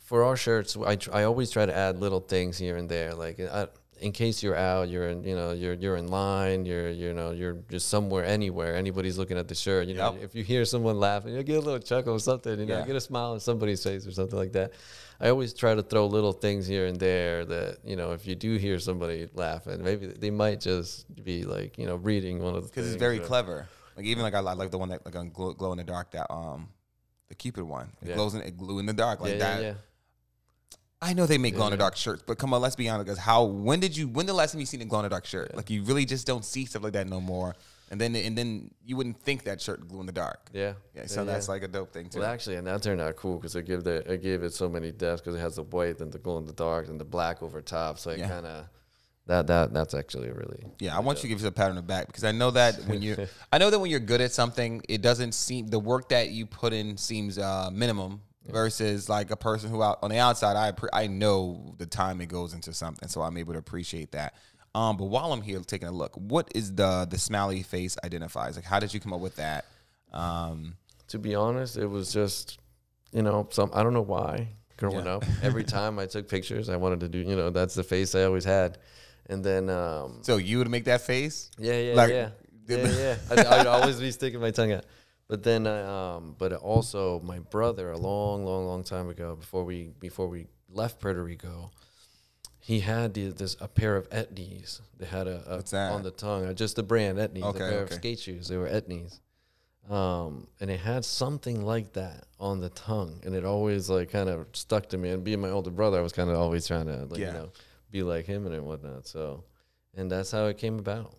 [0.00, 3.14] for our shirts, I tr- I always try to add little things here and there,
[3.14, 3.68] like I,
[4.00, 7.30] in case you're out, you're in you know you're you're in line, you're you know
[7.32, 10.22] you're just somewhere anywhere, anybody's looking at the shirt, you know, Yep.
[10.24, 12.86] if you hear someone laughing, you get a little chuckle or something, you know, Yeah.
[12.86, 14.72] get a smile on somebody's face or something like that.
[15.20, 18.34] I always try to throw little things here and there that you know if you
[18.34, 22.62] do hear somebody laughing, maybe they might just be like you know reading one of
[22.62, 23.68] the because it's very or- clever.
[23.96, 25.84] Like even like I, I like the one that like on glow, glow in the
[25.84, 26.68] dark that um
[27.28, 27.92] the Cupid one.
[28.02, 28.14] It Yeah.
[28.14, 29.76] glows in it glue in the dark like yeah, that.
[31.02, 31.10] Yeah, yeah.
[31.10, 33.06] I know they make glow in the dark shirts, but come on, let's be honest.
[33.06, 35.08] Because how when did you when the last time you seen a glow in the
[35.10, 35.54] dark shirt?
[35.56, 37.54] Like you really just don't see stuff like that no more.
[37.90, 40.48] And then and then you wouldn't think that shirt glow in the dark.
[40.52, 40.74] Yeah.
[40.94, 42.20] Yeah, so that's like a dope thing too.
[42.20, 44.68] Well, actually, and that turned out cool because it gave the it gave it so
[44.68, 47.04] many depths because it has the white and the glow in the dark and the
[47.04, 47.98] black over top.
[47.98, 48.28] So it Yeah.
[48.28, 48.66] kind of
[49.26, 51.76] that that that's actually really Yeah, I want you to give yourself a pat on
[51.76, 53.16] the back because I know that when you,
[53.52, 56.46] I know that when you're good at something, it doesn't seem the work that you
[56.46, 60.72] put in seems uh, minimum versus like a person who out on the outside, I
[60.92, 64.34] I know the time it goes into something, so I'm able to appreciate that.
[64.74, 68.56] Um, but while I'm here taking a look, what is the the smiley face identifies?
[68.56, 69.64] Like, how did you come up with that?
[70.12, 70.76] Um,
[71.08, 72.58] To be honest, it was just
[73.12, 75.16] you know some I don't know why growing Yeah.
[75.16, 78.14] up every time I took pictures I wanted to do you know that's the face
[78.14, 78.78] I always had,
[79.28, 81.50] and then um so you would make that face?
[81.58, 82.28] Yeah, yeah, Like, yeah,
[82.68, 83.16] yeah, yeah.
[83.30, 84.84] I'd, I'd always be sticking my tongue out.
[85.30, 89.62] But then, I, um, but also my brother, a long, long, long time ago, before
[89.64, 91.70] we before we left Puerto Rico,
[92.58, 94.80] he had this a pair of Etnies.
[94.98, 97.78] They had a, a on the tongue, uh, just the brand Etnies, Okay, a pair
[97.82, 97.94] okay.
[97.94, 98.48] of skate shoes.
[98.48, 99.20] They were Etnies.
[99.88, 104.28] Um, and it had something like that on the tongue, and it always like kind
[104.28, 105.10] of stuck to me.
[105.10, 107.28] And being my older brother, I was kind of always trying to like Yeah.
[107.28, 107.52] you know
[107.90, 109.06] be like him and whatnot.
[109.06, 109.44] So,
[109.96, 111.14] and that's how it came about.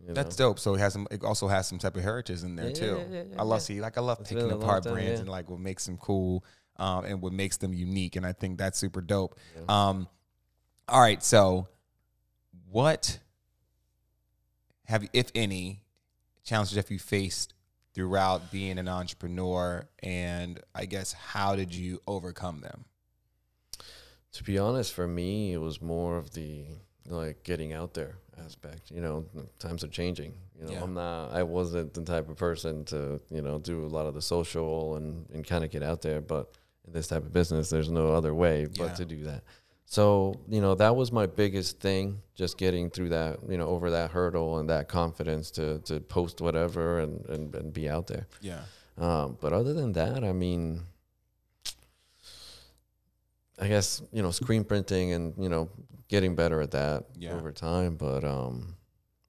[0.00, 0.50] You That's know?
[0.50, 0.58] dope.
[0.58, 1.06] So it has some.
[1.10, 3.02] It also has some type of heritage in there Yeah, too.
[3.10, 5.28] yeah, yeah, I love see, like I love It's picking long apart time, brands and
[5.28, 6.44] like what makes them cool,
[6.76, 8.16] um, and what makes them unique.
[8.16, 9.38] And I think that's super dope.
[9.68, 10.08] Um,
[10.88, 11.68] all right, so
[12.70, 13.18] what
[14.86, 15.82] have you, if any,
[16.44, 17.54] challenges have you faced
[17.94, 22.84] throughout being an entrepreneur, and I guess how did you overcome them?
[24.32, 26.66] To be honest, for me, it was more of the
[27.06, 28.90] like getting out there aspect.
[28.90, 29.24] You know,
[29.58, 30.32] times are changing.
[30.58, 30.82] You know, Yeah.
[30.82, 31.30] I'm not.
[31.32, 34.96] I wasn't the type of person to you know do a lot of the social
[34.96, 36.20] and and kind of get out there.
[36.20, 36.50] But
[36.86, 38.94] in this type of business, there's no other way but Yeah.
[38.94, 39.42] to do that.
[39.86, 42.20] So you know, that was my biggest thing.
[42.34, 43.38] Just getting through that.
[43.48, 47.72] You know, over that hurdle and that confidence to to post whatever and and, and
[47.72, 48.26] be out there.
[48.40, 48.62] Yeah,
[48.98, 50.82] Um, but other than that, I mean,
[53.60, 55.68] I guess you know screen printing and you know
[56.08, 57.32] getting better at that Yeah.
[57.34, 57.96] over time.
[57.96, 58.74] But um,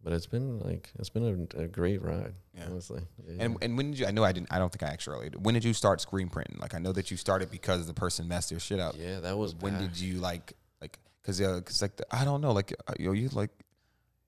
[0.03, 2.65] but it's been like it's been a, a great ride, Yeah.
[2.67, 3.01] honestly.
[3.25, 4.05] Yeah, and and when did you?
[4.05, 4.47] I know I didn't.
[4.51, 5.31] I don't think I you earlier.
[5.39, 6.57] When did you start screen printing?
[6.59, 8.95] Like I know that you started because the person messed their shit up.
[8.97, 9.81] yeah, that was when back.
[9.81, 13.11] did you like like because uh, cause like the, I don't know like uh, yo
[13.13, 13.51] you like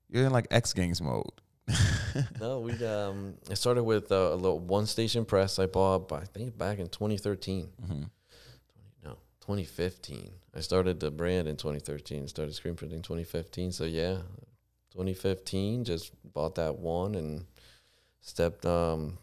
[0.08, 1.30] you're in like X Games mode.
[2.40, 6.24] No, we um, I started with uh, a little one station press I bought, I
[6.26, 7.68] think back in 2013.
[7.82, 8.10] Mhm.
[9.48, 10.30] No, 2015.
[10.54, 12.28] I started the brand in 2013.
[12.28, 13.72] Started screen printing 2015.
[13.72, 14.18] So yeah,
[14.92, 15.84] 2015.
[15.84, 17.44] Just bought that one and
[18.20, 18.64] stepped.
[18.66, 19.18] Um,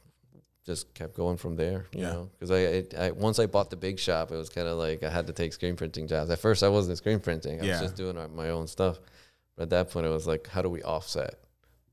[0.65, 1.87] just kept going from there.
[1.93, 2.13] You Yeah.
[2.13, 4.77] know, because I, it, I once I bought the big shop, it was kind of
[4.77, 6.29] like I had to take screen printing jobs.
[6.29, 7.59] At first, I wasn't screen printing.
[7.61, 7.71] I Yeah.
[7.73, 8.99] was just doing my own stuff.
[9.55, 11.35] But at that point, it was like, how do we offset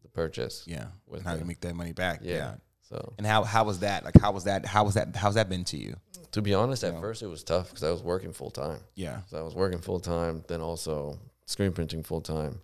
[0.03, 0.62] the purchase?
[0.67, 0.87] Yeah.
[1.07, 2.21] With and how the- you make that money back.
[2.23, 2.35] Yeah.
[2.35, 2.55] Yeah.
[2.88, 4.05] So And how how was that?
[4.05, 4.64] Like how was that?
[4.66, 5.16] How was that?
[5.16, 5.96] How's that been to you?
[6.33, 7.01] to be honest, at Yeah.
[7.01, 8.81] first it was tough because I was working full time.
[8.94, 9.22] Yeah.
[9.27, 12.61] So I was working full time, then also screen printing full time.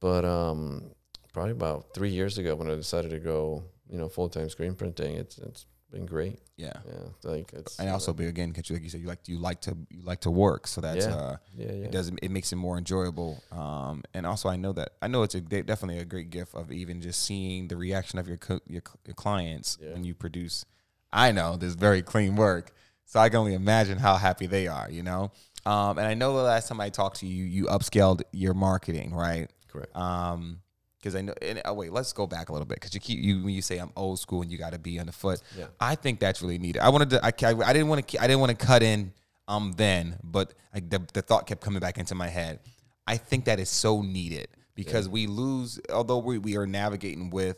[0.00, 0.92] But um,
[1.32, 4.74] probably about three years ago when I decided to go, you know, full time screen
[4.74, 6.40] printing, it's it's been great.
[6.56, 6.72] Yeah.
[6.86, 9.60] Yeah, like it's And also, be again, because like you said, you like you like
[9.62, 11.14] to you like to work, so that's Yeah.
[11.14, 13.42] uh, yeah, yeah, it doesn't it makes it more enjoyable.
[13.52, 16.72] Um, and also, I know that I know it's a definitely a great gift of
[16.72, 19.92] even just seeing the reaction of your co- your, your clients Yeah.
[19.94, 20.64] when you produce.
[21.12, 22.72] I know this very clean work,
[23.04, 24.90] so I can only imagine how happy they are.
[24.90, 25.30] You know,
[25.66, 29.14] um, and I know the last time I talked to you, you upscaled your marketing,
[29.14, 29.50] right?
[29.68, 29.96] correct.
[29.96, 30.60] Um,
[31.02, 31.34] because I know.
[31.42, 33.60] And, oh wait, let's go back a little bit because you keep you when you
[33.62, 35.42] say I'm old school and you got to be on the foot.
[35.58, 35.66] Yeah.
[35.80, 36.80] I think that's really needed.
[36.80, 37.24] I wanted to.
[37.24, 38.22] I, I, I didn't want to.
[38.22, 39.12] I didn't want to cut in.
[39.48, 42.60] Um, then, but like the the thought kept coming back into my head.
[43.06, 45.80] I think that is so needed because we lose.
[45.92, 47.56] Although we we are navigating with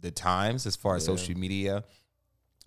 [0.00, 1.16] the times as far as Yeah.
[1.16, 1.82] social media,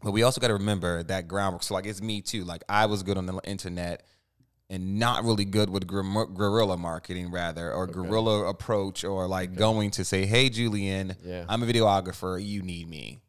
[0.03, 1.63] but we also got to remember that groundwork.
[1.63, 2.43] So like it's me too.
[2.43, 4.03] Like I was good on the internet
[4.71, 9.91] and not really good with guerr- guerrilla marketing rather or guerrilla approach or like going
[9.91, 11.45] to say, "Hey Julian, Yeah.
[11.47, 13.19] I'm a videographer, you need me."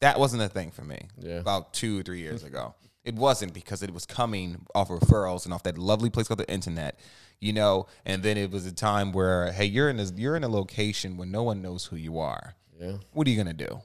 [0.00, 1.34] That wasn't a thing for me Yeah.
[1.40, 2.74] about 2 or 3 years ago.
[3.04, 6.48] It wasn't because it was coming off referrals and off that lovely place called the
[6.50, 6.98] internet,
[7.40, 10.44] you know, and then it was a time where hey, you're in a, you're in
[10.44, 13.82] a location where no one knows who you are Yeah, what are you gonna do?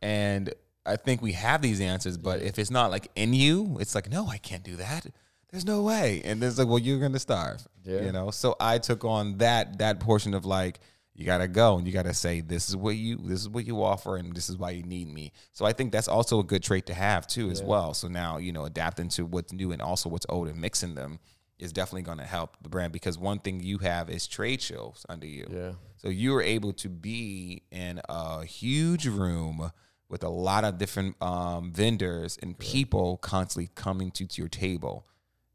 [0.00, 0.54] And
[0.86, 4.08] I think we have these answers, but if it's not like in you, it's like,
[4.10, 5.06] no, I can't do that.
[5.52, 6.22] There's no way.
[6.24, 7.62] And it's like, well, you're gonna starve.
[7.84, 8.00] Yeah.
[8.00, 8.30] You know.
[8.30, 10.80] So I took on that that portion of like,
[11.14, 13.82] you gotta go and you gotta say, this is what you this is what you
[13.82, 15.32] offer and this is why you need me.
[15.52, 17.92] So I think that's also a good trait to have too, as well.
[17.92, 21.18] So now, you know, adapting to what's new and also what's old and mixing them
[21.58, 25.26] is definitely gonna help the brand because one thing you have is trade shows under
[25.26, 25.46] you.
[25.50, 29.70] yeah, So you were able to be in a huge room
[30.08, 35.06] with a lot of different um, vendors and people constantly coming to, to your table.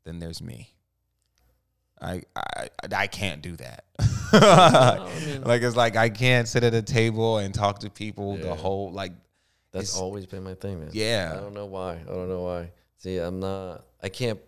[0.07, 0.73] Then there's me.
[2.01, 3.83] I I I can't do that.
[5.45, 8.89] like it's like I can't sit at a table and talk to people the whole
[8.91, 9.11] like
[9.73, 10.89] that's always been my thing, man.
[10.93, 11.33] Yeah.
[11.35, 11.95] I don't know why.
[11.95, 12.71] I don't know why.
[12.99, 13.83] See, I'm not.
[14.01, 14.39] I can't.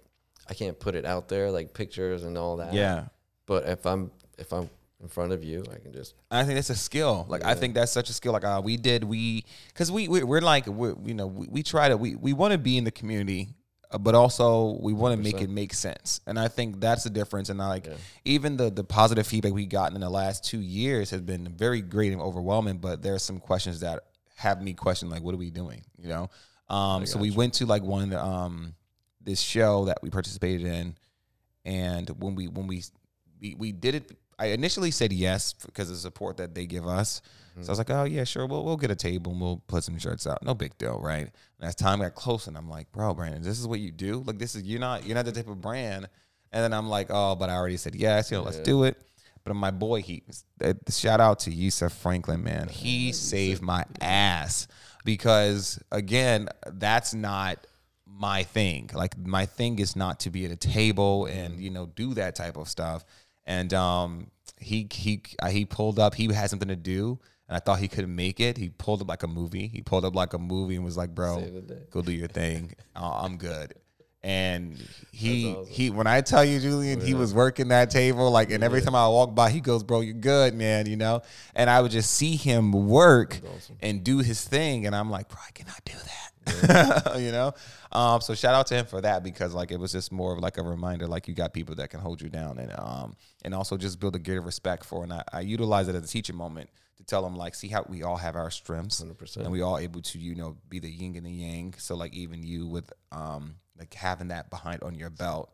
[0.49, 2.73] I can't put it out there like pictures and all that.
[2.73, 3.07] yeah.
[3.45, 4.69] But if I'm if I'm
[5.01, 7.25] in front of you, I can just I think that's a skill.
[7.27, 8.31] Like I think that's such a skill.
[8.31, 11.63] Like uh, we did, we because we, we we're like we you know we, we
[11.63, 13.49] try to we we want to be in the community,
[13.97, 16.21] but also we want to make it make sense.
[16.27, 17.49] And I think that's the difference.
[17.49, 17.93] And I like Yeah.
[18.25, 21.81] even the the positive feedback we gotten in the last two years has been very
[21.81, 22.77] great and overwhelming.
[22.77, 24.03] But there are some questions that
[24.35, 25.81] have me question like, what are we doing?
[25.97, 26.29] You know.
[26.69, 28.75] Um, so we went to like one um
[29.21, 30.95] this show that we participated in,
[31.65, 32.83] and when we when we
[33.41, 36.85] we, we did it i initially said yes because of the support that they give
[36.87, 37.21] us
[37.61, 39.83] so i was like oh yeah sure we'll, we'll get a table and we'll put
[39.83, 40.43] some shirts out.
[40.43, 41.29] No big deal right?
[41.59, 44.23] And as time got close, and i'm like bro brandon this is what you do?
[44.25, 46.07] Like this is you're not you're not the type of brand.
[46.51, 48.97] And then i'm like oh but i already said yes you know let's do it.
[49.43, 50.23] But my boy he
[50.63, 52.67] uh, shout out to yusuf franklin man.
[52.67, 54.67] He saved my ass
[55.05, 57.65] because again that's not
[58.19, 58.89] my thing.
[58.93, 62.35] Like my thing is not to be at a table and you know do that
[62.35, 63.05] type of stuff.
[63.45, 64.27] And um,
[64.59, 66.13] he he he pulled up.
[66.13, 68.57] He had something to do, and I thought he couldn't make it.
[68.57, 69.67] He pulled up like a movie.
[69.67, 71.81] He pulled up like a movie and was like, "Bro, Save the day.
[71.89, 72.73] go do your thing.
[72.95, 73.75] Uh, I'm good."
[74.21, 74.77] And
[75.11, 75.65] he awesome.
[75.71, 78.93] he when I tell you, Julian, he was working that table like, and every time
[78.93, 81.21] I walk by, he goes, "Bro, you're good, man," you know.
[81.55, 83.39] And I would just see him work
[83.81, 85.93] and do his thing, and I'm like, "Bro, I cannot do
[86.45, 87.53] that," you know.
[87.93, 90.39] Um, so shout out to him for that because like it was just more of
[90.39, 93.55] like a reminder, like you got people that can hold you down, and um, and
[93.55, 95.03] also just build a greater respect for.
[95.03, 97.83] And I, I utilize it as a teaching moment to tell them like, see how
[97.89, 99.37] we all have our strengths, 100%.
[99.37, 101.73] and we all able to you know be the yin and the yang.
[101.77, 105.51] So like even you with um like having that behind on your belt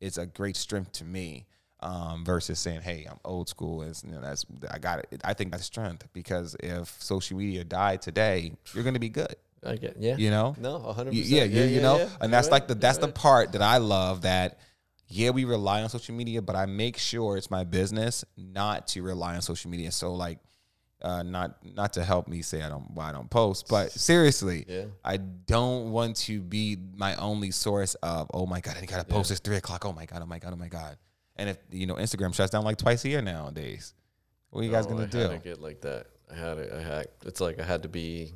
[0.00, 1.46] is a great strength to me.
[1.80, 5.20] Um, versus saying, "Hey, I'm old school," is you know that's I got it.
[5.22, 9.36] I think that's strength because if social media died today, you're gonna be good.
[9.64, 10.16] I get yeah.
[10.16, 11.52] You know, No, hundred Y- percent.
[11.52, 13.14] yeah, you, you know, and that's like the that's the right.
[13.14, 14.22] part that I love.
[14.22, 14.58] That
[15.06, 19.02] yeah, we rely on social media, but I make sure it's my business not to
[19.04, 19.92] rely on social media.
[19.92, 20.40] So like,
[21.02, 24.64] uh, not not to help me say I don't why I don't post, but seriously,
[24.68, 24.84] Yeah.
[25.04, 29.28] I don't want to be my only source of oh my god, I gotta post
[29.30, 29.84] this three o'clock.
[29.86, 30.96] Oh my god, oh my god, oh my god.
[31.36, 33.94] And if you know Instagram shuts down like twice a year nowadays,
[34.50, 35.28] What are you guys gonna I do?
[35.28, 36.06] To get like that.
[36.30, 36.72] I had it.
[36.72, 37.06] I had.
[37.24, 38.34] It's like I had to be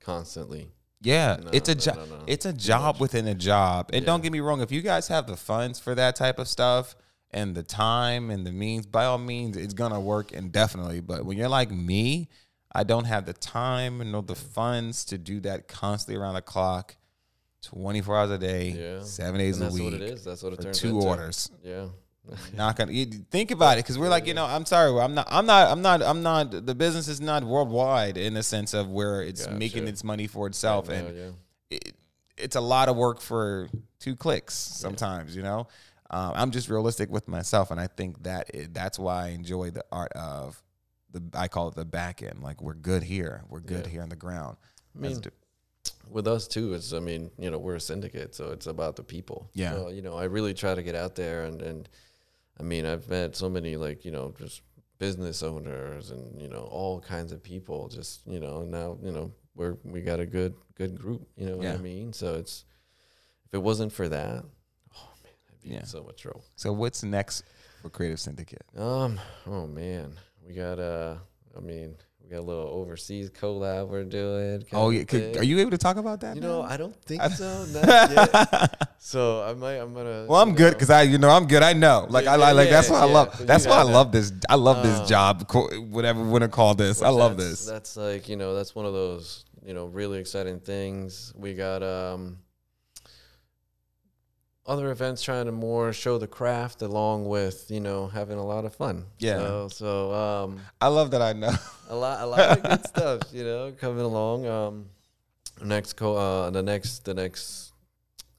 [0.00, 0.70] constantly.
[1.00, 2.08] Yeah, No, it's a no, job.
[2.26, 3.90] It's a job within a job.
[3.92, 4.06] And Yeah.
[4.06, 6.96] don't get me wrong, if you guys have the funds for that type of stuff
[7.34, 11.00] and the time and the means, by all means, it's gonna work indefinitely.
[11.00, 12.28] But when you're like me,
[12.72, 16.96] I don't have the time nor the funds to do that constantly around the clock,
[17.62, 19.02] 24 hours a day, Yeah.
[19.02, 19.84] seven days and a that's week.
[19.84, 20.24] what it is.
[20.24, 21.06] That's what it turns two into.
[21.08, 21.50] orders.
[21.62, 21.86] Yeah.
[22.54, 25.28] Not gonna you- think about it because we're like you know I'm sorry I'm not
[25.30, 28.88] I'm not I'm not I'm not the business is not worldwide in the sense of
[28.88, 31.30] where it's making its money for itself know, and yeah.
[31.70, 31.94] it,
[32.38, 33.68] it's a lot of work for
[34.00, 35.66] two clicks sometimes you know
[36.14, 39.70] um, i'm just realistic with myself and i think that it, that's why i enjoy
[39.70, 40.62] the art of
[41.12, 43.92] the i call it the back end like we're good here we're good Yeah.
[43.92, 44.56] here on the ground
[44.96, 45.20] I mean,
[46.08, 49.02] with us too, it's I mean, you know, we're a syndicate, so it's about the
[49.02, 49.50] people.
[49.54, 49.72] Yeah.
[49.72, 51.88] So, you know, I really try to get out there and and
[52.60, 54.62] I mean, I've met so many like, you know, just
[54.98, 59.32] business owners and, you know, all kinds of people just, you know, now, you know,
[59.56, 62.12] we're we got a good good group, you know what I mean?
[62.12, 62.64] So it's
[63.46, 64.44] if it wasn't for that,
[64.96, 65.84] oh man, I'd be Yeah.
[65.84, 66.44] so much trouble.
[66.56, 67.44] so what's next
[67.82, 70.12] for Kreative Syndicate Um, oh man.
[70.46, 71.16] We got uh
[71.56, 74.64] I mean, we got a little overseas collab we're doing.
[74.72, 76.62] oh yeah could, are you able to talk about that You know.
[76.62, 77.64] I don't think I- so.
[77.72, 78.80] Not yet.
[78.98, 79.74] So I might.
[79.76, 80.24] I'm gonna.
[80.28, 81.62] well, I'm good because I, you know, I'm good.
[81.62, 82.70] I know, like I, Yeah, I like.
[82.70, 83.46] That's yeah, why I love.
[83.46, 84.32] That's why I love this.
[84.48, 85.50] I love this Um, job.
[85.90, 87.66] Whatever you want to call this, I love this.
[87.66, 91.34] That's like you know, that's one of those you know really exciting things.
[91.36, 92.38] We got um
[94.66, 98.64] other events trying to more show the craft along with you know having a lot
[98.64, 99.04] of fun.
[99.18, 99.36] Yeah.
[99.38, 101.22] So, so um I love that.
[101.22, 101.54] I know.
[101.88, 104.86] a lot a lot of good stuff you know coming along um
[105.62, 107.72] next co uh the next the next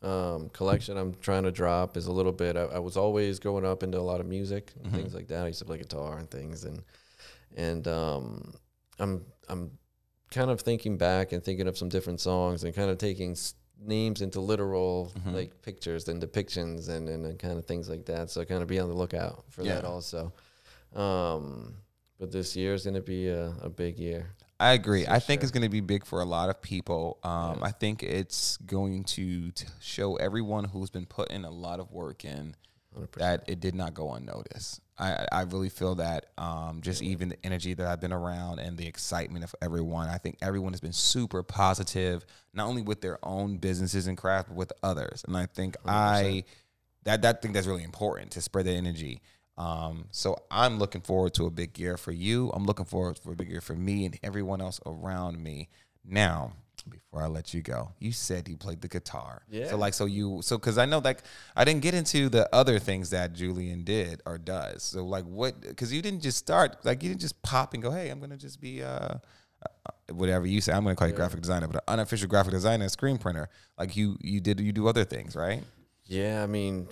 [0.02, 3.66] um collection i'm trying to drop is a little bit i, I was always growing
[3.66, 4.96] up into a lot of music and Mhm.
[4.96, 6.82] things like that i used to play guitar and things and
[7.56, 8.54] and um
[9.00, 9.72] i'm i'm
[10.32, 13.54] kind of thinking back and thinking of some different songs and kind of taking s-
[13.80, 15.34] names into literal Mhm.
[15.34, 18.68] like pictures and depictions and, and, and kind of things like that so kind of
[18.68, 20.32] be on the lookout for that also
[20.94, 21.76] um
[22.18, 24.30] but this year is going to be a, a big year.
[24.58, 25.06] I agree.
[25.06, 27.18] I think it's going to be big for a lot of people.
[27.24, 27.66] Um, Yeah.
[27.66, 32.24] I think it's going to t- show everyone who's been putting a lot of work
[32.24, 32.56] in
[32.98, 33.12] 100%.
[33.20, 34.80] that it did not go unnoticed.
[34.98, 38.78] I, I really feel that um, just even the energy that I've been around and
[38.78, 43.20] the excitement of everyone, I think everyone has been super positive, not only with their
[43.24, 45.24] own businesses and craft, but with others.
[45.28, 46.46] And I think I
[47.04, 49.22] that that think that's really important to spread the energy.
[49.58, 52.52] Um, so I'm looking forward to a big year for you.
[52.54, 55.70] I'm looking forward for a big year for me and everyone else around me.
[56.04, 56.54] Now,
[56.90, 59.44] before I let you go, you said you played the guitar.
[59.50, 59.70] Yeah.
[59.70, 61.24] So like, so you, so because I know like
[61.56, 64.84] I didn't get into the other things that Julian did or does.
[64.84, 65.62] So like, what?
[65.62, 68.38] Because you didn't just start like you didn't just pop and go, hey, I'm gonna
[68.38, 69.16] just be uh,
[70.12, 70.74] whatever you say.
[70.74, 73.50] I'm gonna call you graphic designer, but an unofficial graphic designer, screen printer.
[73.78, 75.64] Like you, you did, you do other things, right?
[76.06, 76.88] Yeah, I mean,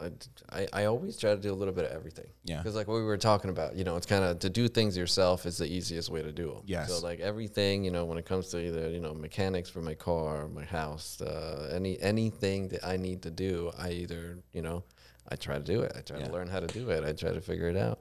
[0.00, 0.10] I,
[0.50, 2.26] I, I always try to do a little bit of everything.
[2.44, 2.58] Yeah.
[2.58, 4.96] Because like what we were talking about, you know, it's kind of to do things
[4.96, 6.62] yourself is the easiest way to do them.
[6.66, 6.88] Yes.
[6.88, 9.94] So like everything, you know, when it comes to either you know mechanics for my
[9.94, 14.82] car, my house, uh, any anything that I need to do, I either you know,
[15.28, 15.92] I try to do it.
[15.96, 16.26] I try Yeah.
[16.26, 17.04] to learn how to do it.
[17.04, 18.00] I try to figure it out.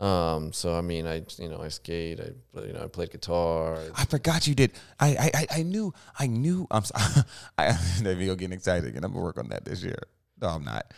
[0.00, 2.20] Um, so I mean, I you know, I skate.
[2.20, 3.78] I you know, I played guitar.
[3.96, 4.72] I forgot you did.
[5.00, 6.68] I I I, knew I knew.
[6.70, 7.04] I'm sorry.
[7.58, 9.02] I there we go getting excited again.
[9.02, 9.98] I'm gonna work on that this year.
[10.40, 10.92] No, I'm not.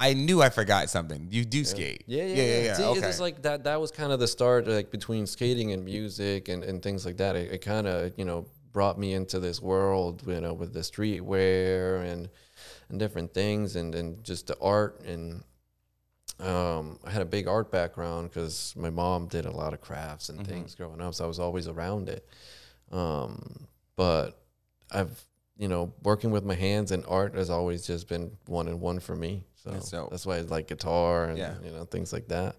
[0.00, 1.26] I knew I forgot something.
[1.30, 2.04] You do skate.
[2.06, 2.62] Yeah, yeah, yeah, yeah.
[2.62, 2.74] yeah.
[2.74, 3.08] See, okay.
[3.08, 3.64] it's like that.
[3.64, 7.16] That was kind of the start, like between skating and music and, and things like
[7.16, 7.34] that.
[7.34, 10.80] It, it kind of you know brought me into this world, you know, with the
[10.80, 12.28] streetwear and
[12.88, 15.00] and different things, and and just the art.
[15.04, 15.42] And
[16.38, 20.28] um, I had a big art background because my mom did a lot of crafts
[20.28, 20.46] and Mhm.
[20.46, 22.24] things growing up, so I was always around it.
[22.92, 24.40] Um, but
[24.92, 25.24] I've
[25.56, 29.00] you know working with my hands and art has always just been one and one
[29.00, 29.42] for me.
[29.62, 31.54] So That's why I like guitar and Yeah.
[31.64, 32.56] you know things like that.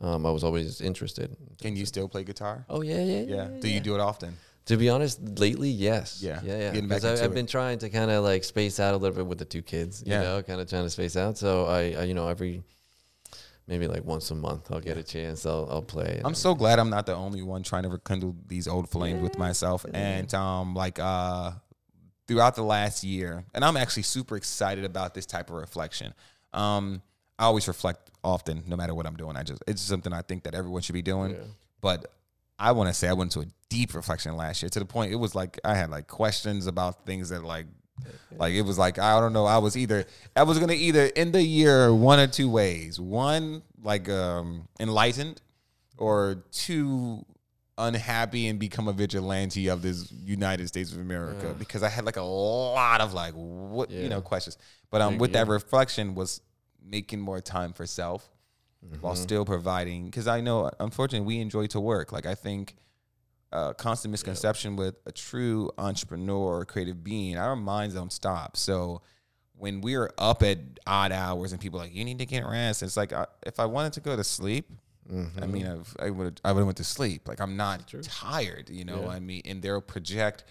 [0.00, 1.36] Um, I was always interested.
[1.60, 2.64] Can you still play guitar?
[2.68, 3.36] Oh yeah, yeah, yeah.
[3.36, 3.48] Yeah.
[3.60, 4.36] Do you do it often?
[4.66, 6.20] To be honest, lately, yes.
[6.22, 6.72] Yeah, yeah, yeah.
[6.72, 7.34] getting back 'Cause I, into I've it.
[7.34, 10.02] been trying to kind of like space out a little bit with the two kids.
[10.04, 10.22] You Yeah.
[10.22, 11.38] know, kind of trying to space out.
[11.38, 12.62] So I, I, you know, every
[13.66, 15.46] maybe like once a month, I'll get a chance.
[15.46, 16.20] I'll, I'll play.
[16.24, 19.38] I'm so glad I'm not the only one trying to rekindle these old flames with
[19.38, 19.84] myself.
[19.92, 21.52] And um, like uh,
[22.26, 26.14] throughout the last year, and I'm actually super excited about this type of reflection.
[26.52, 27.02] Um,
[27.38, 29.36] I always reflect often, no matter what I'm doing.
[29.36, 31.32] I just it's something I think that everyone should be doing.
[31.32, 31.38] Yeah.
[31.80, 32.12] But
[32.58, 35.12] I want to say I went into a deep reflection last year to the point
[35.12, 37.66] it was like I had like questions about things that like
[38.36, 39.46] like it was like I don't know.
[39.46, 42.98] I was either I was gonna either end the year one or two ways.
[43.00, 45.40] One like um enlightened
[45.96, 47.24] or too
[47.76, 52.16] unhappy and become a vigilante of this United States of America because I had like
[52.16, 54.58] a lot of like what you know questions.
[54.90, 56.40] But um, with that reflection was
[56.82, 58.28] making more time for self
[59.00, 59.22] while Mm-hmm.
[59.22, 62.12] still providing because I know unfortunately we enjoy to work.
[62.12, 62.76] Like I think
[63.52, 68.56] uh, constant misconception with a true entrepreneur or creative being, our minds don't stop.
[68.56, 69.02] So
[69.56, 72.82] when we're up at odd hours and people are like you need to get rest,
[72.82, 74.70] it's like uh, if I wanted to go to sleep,
[75.42, 77.26] I mean I've, I would I would have went to sleep.
[77.26, 79.02] Like I'm not tired, you know.
[79.02, 79.08] Yeah.
[79.08, 80.44] I mean, and they'll project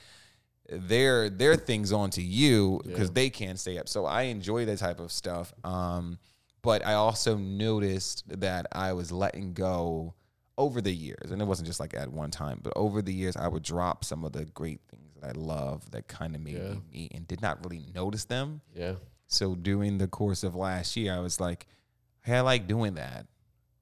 [0.69, 3.13] their their things onto you because Yeah.
[3.13, 3.87] they can't stay up.
[3.87, 5.53] So I enjoy that type of stuff.
[5.63, 6.17] Um,
[6.61, 10.13] but I also noticed that I was letting go
[10.57, 13.37] over the years, and it wasn't just like at one time, but over the years,
[13.37, 16.55] I would drop some of the great things that I love that kind of made
[16.57, 16.71] Yeah.
[16.73, 18.61] me me and did not really notice them.
[18.75, 18.95] Yeah.
[19.27, 21.67] So during the course of last year, I was like,
[22.21, 23.27] "Hey, I like doing that.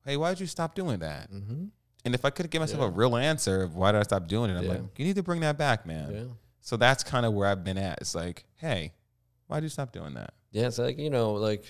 [0.03, 1.65] Hey, why did you stop doing that?" Mm-hmm.
[2.03, 2.87] And if I could give myself Yeah.
[2.87, 4.69] a real answer of why did I stop doing it, I'm Yeah.
[4.73, 6.69] like, "You need to bring that back, man." Yeah.
[6.69, 7.99] So that's kind of where I've been at.
[8.01, 8.93] It's like, "Hey,
[9.47, 11.63] why'd you stop doing that?" Yeah, it's like you know, like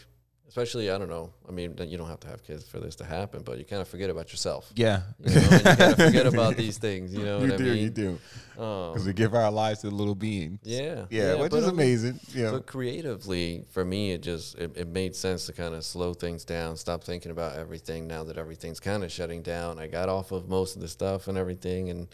[0.48, 1.34] especially I don't know.
[1.50, 3.82] I mean, you don't have to have kids for this to happen, but you kind
[3.82, 4.72] of forget about yourself.
[4.76, 7.14] Yeah, You know, you kind of forget about these things.
[7.14, 7.84] You know you what do, I mean?
[7.84, 8.10] you do,
[8.58, 10.60] Um, because we give our lives to the little beings.
[10.64, 12.20] yeah, yeah, which but is amazing.
[12.34, 16.14] Yeah, But creatively, for me, it just it, it made sense to kind of slow
[16.14, 18.08] things down, stop thinking about everything.
[18.08, 21.28] Now that everything's kind of shutting down, I got off of most of the stuff
[21.28, 22.08] and everything, and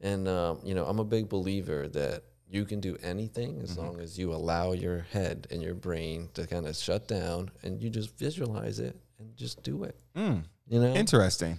[0.00, 4.00] and um, you know, I'm a big believer that you can do anything as long
[4.00, 7.88] as you allow your head and your brain to kind of shut down and you
[7.90, 9.94] just visualize it and just do it.
[10.16, 11.58] Mm, You know, interesting.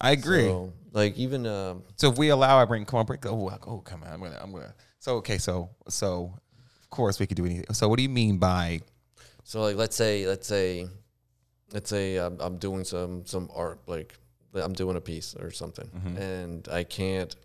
[0.00, 0.46] I agree.
[0.46, 3.24] So, So, like even um, if we allow our brain, come on, break.
[3.26, 4.08] Oh, oh, come on.
[4.12, 4.74] I'm gonna, I'm gonna.
[4.98, 6.34] So okay, so so
[6.82, 7.72] of course we could do anything.
[7.72, 8.80] So what do you mean by?
[9.44, 10.88] So like let's say let's say
[11.72, 14.14] let's say I'm, I'm doing some some art like
[14.54, 16.16] I'm doing a piece or something Mm-hmm.
[16.16, 17.36] and I can't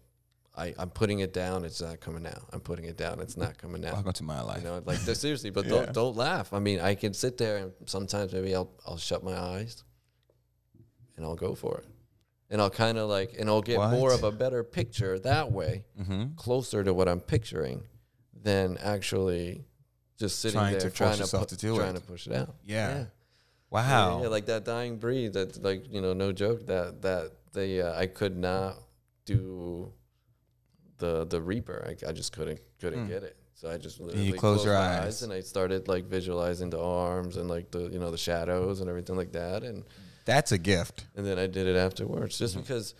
[0.55, 3.57] I I'm putting it down it's not coming out I'm putting it down it's not
[3.57, 4.59] coming out Welcome to my life.
[4.59, 5.71] you know like seriously but Yeah.
[5.71, 9.23] don't don't laugh I mean I can sit there and sometimes maybe I'll I'll shut
[9.23, 9.83] my eyes
[11.17, 11.87] and I'll go for it
[12.49, 15.85] and I'll kind of like and I'll get more of a better picture that way
[15.99, 16.35] mm-hmm.
[16.35, 17.83] closer to what I'm picturing
[18.43, 19.65] than actually
[20.19, 21.99] just sitting Trying there to trying to pu- to do trying it.
[21.99, 22.55] to push it out.
[22.63, 22.89] Yeah.
[22.95, 23.05] Yeah,
[23.69, 24.21] Wow.
[24.21, 25.33] yeah, like that dying breed.
[25.33, 26.67] That like you know, no joke.
[26.67, 28.75] That that they uh, I could not
[29.25, 29.91] do
[31.03, 31.79] the the Reaper.
[31.89, 33.11] I, I just couldn't couldn't Hmm.
[33.13, 33.35] get it.
[33.55, 35.21] So I just literally you close closed your my eyes.
[35.23, 38.89] and I started like visualizing the arms and like the you know the shadows and
[38.89, 39.83] everything like that and
[40.25, 41.05] That's a gift.
[41.15, 42.37] and then I did it afterwards.
[42.37, 42.61] Just Mhm.
[42.61, 42.93] because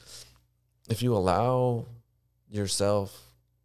[0.89, 1.85] if you allow
[2.49, 3.09] yourself,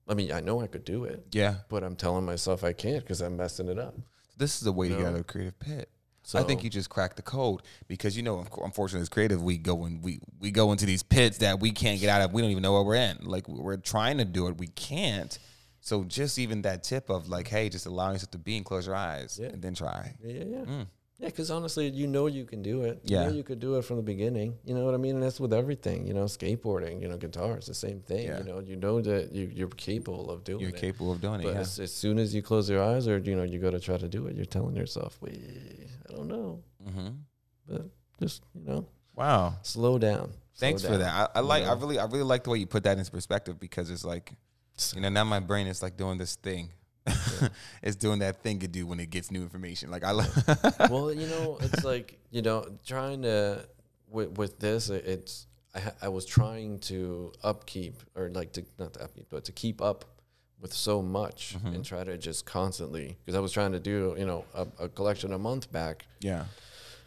[0.09, 1.57] I mean, I know I could do it, Yeah.
[1.68, 3.95] but I'm telling myself I can't because I'm messing it up.
[4.36, 5.89] This is the way to get out of a creative pit.
[6.29, 9.57] So I think you just cracked the code because you know, unfortunately, as creative, we
[9.57, 12.35] go and we we go into these pits that we can't get out of.
[12.35, 13.16] We don't even know where we're in.
[13.22, 15.39] Like we're trying to do it, we can't.
[15.81, 18.87] So just even that tip of like, hey, just allowing yourself to be and close
[18.87, 19.49] your eyes Yeah.
[19.49, 20.14] and then try.
[20.22, 20.64] Yeah, yeah, yeah.
[20.66, 20.87] Mm.
[21.21, 23.01] Yeah, because honestly, you know you can do it.
[23.03, 23.25] You Yeah.
[23.25, 24.57] know you could do it from the beginning.
[24.64, 25.16] You know what I mean?
[25.16, 26.07] And that's with everything.
[26.07, 28.27] You know, skateboarding, you know, guitar, it's the same thing.
[28.29, 28.39] Yeah.
[28.39, 30.62] You know, you know that you, you're capable of doing it.
[30.62, 31.45] You're capable of doing it.
[31.45, 31.61] But Yeah.
[31.61, 33.97] as, as soon as you close your eyes or, you know, you go to try
[33.97, 35.43] to do it, you're telling yourself, wait,
[36.09, 36.62] I don't know.
[36.87, 37.09] Mm-hmm.
[37.69, 37.87] But
[38.21, 39.57] just, you know, Wow.
[39.62, 40.31] slow down.
[40.55, 41.01] Slow Thanks for down.
[41.01, 41.31] that.
[41.35, 41.64] I, I like.
[41.64, 41.99] I really.
[41.99, 44.33] I really like the way you put that into perspective because it's like,
[44.95, 46.71] you know, now my brain is like doing this thing.
[47.83, 49.91] it's doing that thing it do when it gets new information.
[49.91, 50.31] Like I like.
[50.91, 53.67] well, you know, it's like you know, trying to
[54.11, 59.05] with with this, it's I, I was trying to upkeep or like to not to
[59.05, 60.05] upkeep, but to keep up
[60.61, 61.69] with so much Mm-hmm.
[61.69, 64.89] and try to just constantly because I was trying to do you know a, a
[64.89, 66.45] collection a month back yeah.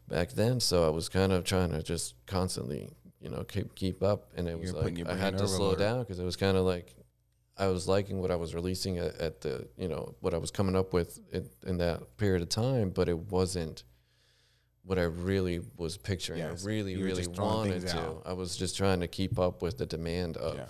[0.08, 2.90] back then, so I was kind of trying to just constantly
[3.20, 5.76] you know keep keep up, and it was You're putting like I had to slow
[5.76, 6.96] down because it was kind of like.
[7.62, 10.52] I was liking what I was releasing at, at the, you know, what I was
[10.52, 13.84] coming up with in, in that period of time, but it wasn't
[14.84, 16.40] what I really was picturing.
[16.40, 18.00] Yes, I really, really wanted to.
[18.00, 18.24] out.
[18.26, 20.66] I was just trying to keep up with the demand of Yeah.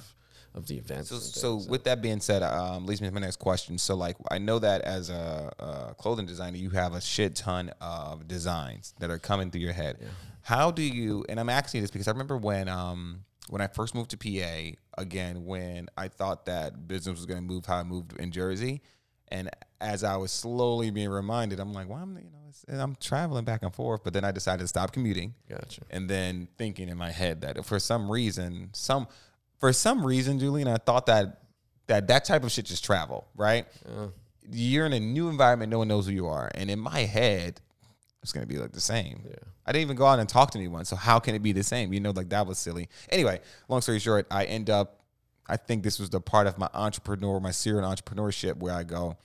[0.54, 1.08] of the events.
[1.10, 1.70] So, and so things.
[1.70, 3.78] with that being said, um, leads me to my next question.
[3.78, 7.72] So, like, I know that as a, a clothing designer, you have a shit ton
[7.80, 9.98] of designs that are coming through your head.
[10.42, 11.24] How do you?
[11.30, 14.78] And I'm asking this because I remember when, um, when I first moved to PA,
[14.98, 18.82] again, when I thought that business was going to move how I moved in Jersey,
[19.28, 19.50] and
[19.82, 23.44] as I was slowly being reminded, I'm like, well, I'm, you know, it's, I'm traveling
[23.44, 24.06] back and forth.
[24.06, 25.82] But then I decided to stop commuting gotcha.
[25.90, 29.10] and then thinking in my head that for some reason, some
[29.60, 31.42] for some reason, Julian, I thought that
[31.88, 33.68] that that type of shit just travel, right?
[33.86, 34.08] Yeah.
[34.50, 37.60] You're in a new environment, no one knows who you are, and in my head,
[38.24, 39.22] it's gonna be like the same.
[39.26, 39.36] Yeah.
[39.66, 40.86] I didn't even go out and talk to anyone.
[40.86, 41.94] So how can it be the same?
[41.94, 42.90] You know, like that was silly.
[43.10, 44.98] Anyway, long story short, I end up.
[45.48, 49.18] I think this was the part of my entrepreneur, my serial entrepreneurship, where I go,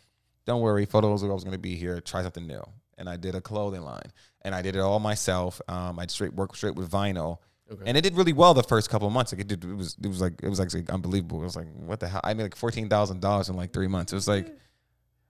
[0.45, 2.01] don't worry, photos are always going to be here.
[2.01, 2.63] Try something new.
[2.99, 4.11] And I did a clothing line,
[4.43, 5.61] and I did it all myself.
[5.69, 7.39] Um, I straight worked straight with vinyl,
[7.71, 7.83] Okay.
[7.87, 9.33] and it did really well the first couple of months.
[9.33, 11.41] Like it did, it was it was like it was like unbelievable.
[11.43, 12.21] It was like what the hell?
[12.25, 14.13] I made like fourteen thousand dollars in like three months.
[14.13, 14.57] It was like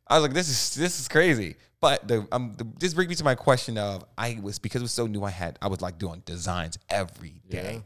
[0.09, 1.57] I was like, this is this is crazy.
[1.81, 4.85] But the um, the, this brings me to my question of I was because it
[4.85, 5.23] was so new.
[5.25, 7.83] I had I was like doing designs every day,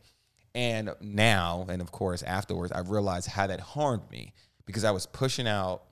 [0.55, 4.33] and now and of course afterwards, I realized how that harmed me
[4.67, 5.83] because I was pushing out.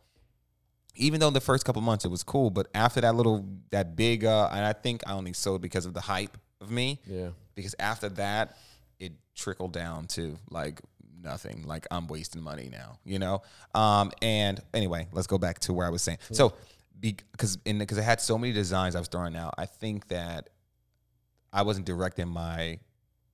[1.01, 4.25] Even though the first couple months it was cool, but after that little that big,
[4.25, 7.29] uh, and I think I only sold because of the hype of me Yeah.
[7.55, 8.57] because after that
[8.99, 10.81] it trickled down to like
[11.23, 11.65] nothing.
[11.67, 13.43] Like i'm wasting money now you know?
[13.75, 16.19] Um and anyway let's go back to where i was saying.
[16.33, 16.55] So
[17.01, 20.51] because in because i had so many designs i was throwing out i think that
[21.53, 22.79] i wasn't directing my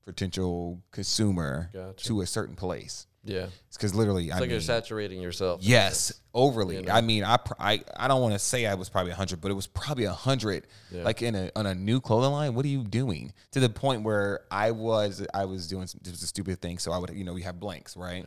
[0.04, 2.04] potential consumer Gotcha.
[2.04, 3.46] to a certain place Yeah.
[3.68, 5.62] It's because literally It's i like mean you're saturating yourself.
[5.62, 6.76] Yes, overly.
[6.76, 6.92] You know?
[6.92, 9.54] I mean, I, I I don't want to say I was probably hundred, but it
[9.54, 10.66] was probably hundred.
[10.90, 11.04] Yeah.
[11.04, 12.54] Like in a on a new clothing line.
[12.54, 13.32] What are you doing?
[13.52, 16.78] To the point where I was I was doing some, was a stupid thing.
[16.78, 18.26] So I would you know we have blanks right.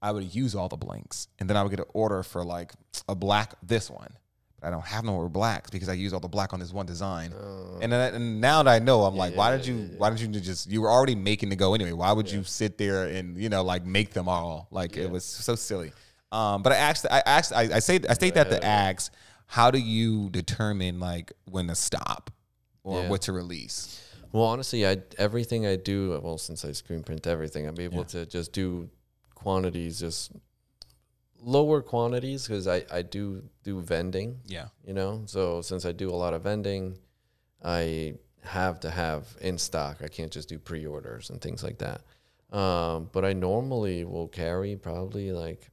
[0.00, 2.72] I would use all the blanks, and then I would get an order for like
[3.08, 4.16] a black this one.
[4.60, 6.72] But I don't have no more blacks because I use all the black on this
[6.72, 7.32] one design.
[7.80, 9.90] and, then, and now that I know, I'm like, why yeah, did you?
[9.98, 10.68] Why did you just?
[10.68, 11.92] You were already making to go anyway.
[11.92, 14.68] Why would you sit there and you know like make them all?
[14.70, 15.92] Like it was so silly.
[16.30, 19.10] Um, but I asked, I asked, I, I say, I state that to ask,
[19.46, 22.30] how do you determine like when to stop
[22.84, 23.08] or Yeah.
[23.08, 24.02] what to release?
[24.30, 28.26] Well, honestly, I everything I do, well, since I screen print everything, I'm able to
[28.26, 28.90] just do
[29.34, 30.32] quantities, just
[31.40, 34.40] lower quantities because I I do do vending.
[34.46, 36.98] Yeah, you know so since i do a lot of vending
[37.62, 42.00] i have to have in stock i can't just do pre-orders and things like that
[42.56, 45.70] um, but i normally will carry probably like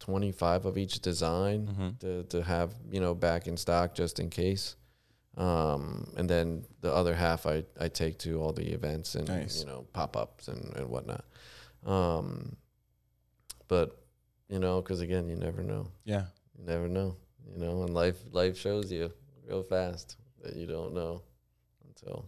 [0.00, 1.88] 25 of each design Mm-hmm.
[2.00, 4.76] to, to have you know back in stock just in case
[5.36, 9.60] um, and then the other half I, I take to all the events and Nice.
[9.60, 11.24] you know pop-ups and, and whatnot
[11.86, 12.56] um,
[13.68, 13.96] but
[14.48, 16.24] you know because again you never know yeah,
[16.58, 17.16] you never know,
[17.52, 19.12] you know, and life life shows you
[19.46, 21.22] real fast that you don't know
[21.86, 22.26] until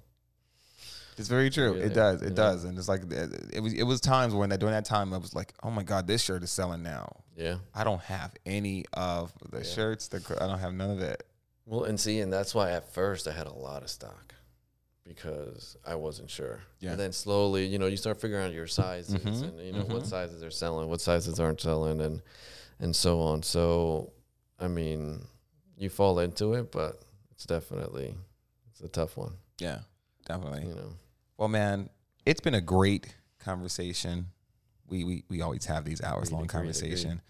[1.19, 1.75] it's very true.
[1.75, 2.35] It does, it know?
[2.35, 3.75] does, and it's like uh, it was.
[3.75, 6.23] It was times when that during that time I was like, oh my god, this
[6.23, 7.25] shirt is selling now.
[7.37, 7.57] yeah.
[7.75, 9.65] I don't have any of the Yeah.
[9.65, 10.09] shirts.
[10.09, 11.23] The I don't have none of it.
[11.67, 14.35] Well, and see, and that's why at first I had a lot of stock
[15.15, 16.61] because I wasn't sure.
[16.79, 16.93] Yeah.
[16.93, 19.85] And then slowly, you know, you start figuring out your sizes Mhm, and you know
[19.85, 20.07] what mhm.
[20.07, 22.23] sizes are selling, what sizes aren't selling, and
[22.79, 23.43] and so on.
[23.43, 24.13] So,
[24.61, 25.27] I mean,
[25.77, 27.03] you fall into it, but
[27.33, 28.15] it's definitely
[28.71, 29.81] it's a tough one, Yeah,
[30.27, 30.69] definitely.
[30.69, 30.93] you know.
[31.37, 31.91] Well, man,
[32.25, 34.27] it's been a great conversation.
[34.87, 37.21] We we, we always have these hours long conversation.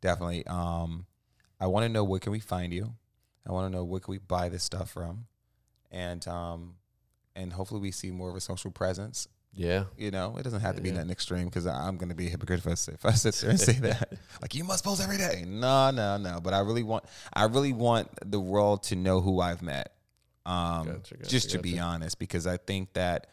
[0.00, 0.44] Definitely.
[0.48, 1.06] Um,
[1.60, 2.94] I want to know where can we find you.
[3.46, 5.26] I want to know where can we buy this stuff from,
[5.92, 6.74] and um,
[7.38, 9.28] and hopefully we see more of a social presence.
[9.54, 9.84] Yeah.
[9.96, 10.96] You know, it doesn't have to be Yeah.
[10.96, 13.34] nothing extreme because I'm going to be a hypocrite if I, sit- if I sit
[13.36, 14.12] there and say that.
[14.42, 15.44] Like you must post every day.
[15.46, 16.40] No, no, no.
[16.40, 19.92] But I really want, I really want the world to know who I've met.
[20.46, 23.26] Um, Gotcha, gotcha, just to be honest, because I think that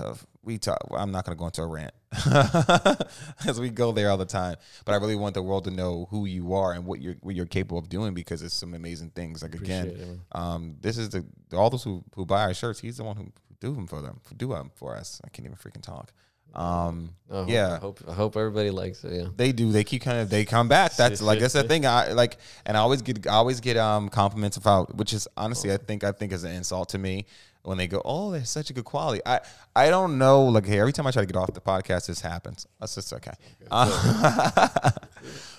[0.00, 0.78] uh, we talk.
[0.90, 1.94] I'm not going to go into a rant
[3.46, 4.56] as we go there all the time.
[4.84, 7.34] But I really want the world to know who you are and what you're what
[7.34, 9.42] you're capable of doing because it's some amazing things.
[9.42, 11.24] Like again, Appreciate it, um, this is the
[11.54, 12.80] all those who, who buy our shirts.
[12.80, 15.20] He's the one who do them for them, do them for us.
[15.24, 16.12] I can't even freaking talk.
[16.54, 17.72] Um, I hope- yeah.
[17.74, 19.12] I hope I hope everybody likes it.
[19.12, 19.28] Yeah.
[19.36, 19.72] they do.
[19.72, 20.94] They keep kind of they come back.
[20.96, 21.84] That's like that's the thing.
[21.84, 25.72] I like, and I always get I always get um compliments about, which is honestly
[25.72, 27.26] I think I think is an insult to me
[27.64, 29.20] when they go, oh, they're such a good quality.
[29.26, 29.40] I
[29.74, 30.44] I don't know.
[30.44, 32.66] Like hey, every time I try to get off the podcast, this happens.
[32.80, 33.32] That's just okay.
[33.70, 34.90] Uh,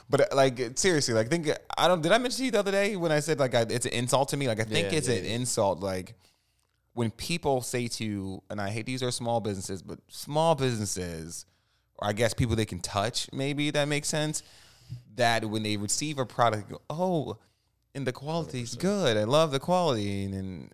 [0.10, 2.02] but like seriously, like think I don't.
[2.02, 3.94] Did I mention to you the other day when I said like I, it's an
[3.94, 4.48] insult to me?
[4.48, 5.80] Like I think Yeah, it's yeah, an insult.
[5.80, 6.16] Like
[6.94, 11.46] when people say to and I hate these are small businesses, but small businesses,
[11.98, 14.44] or I guess people they can touch, maybe that makes sense.
[15.16, 17.38] That when they receive a product, go, oh,
[17.96, 19.18] and the quality is good.
[19.18, 20.72] I love the quality, and, and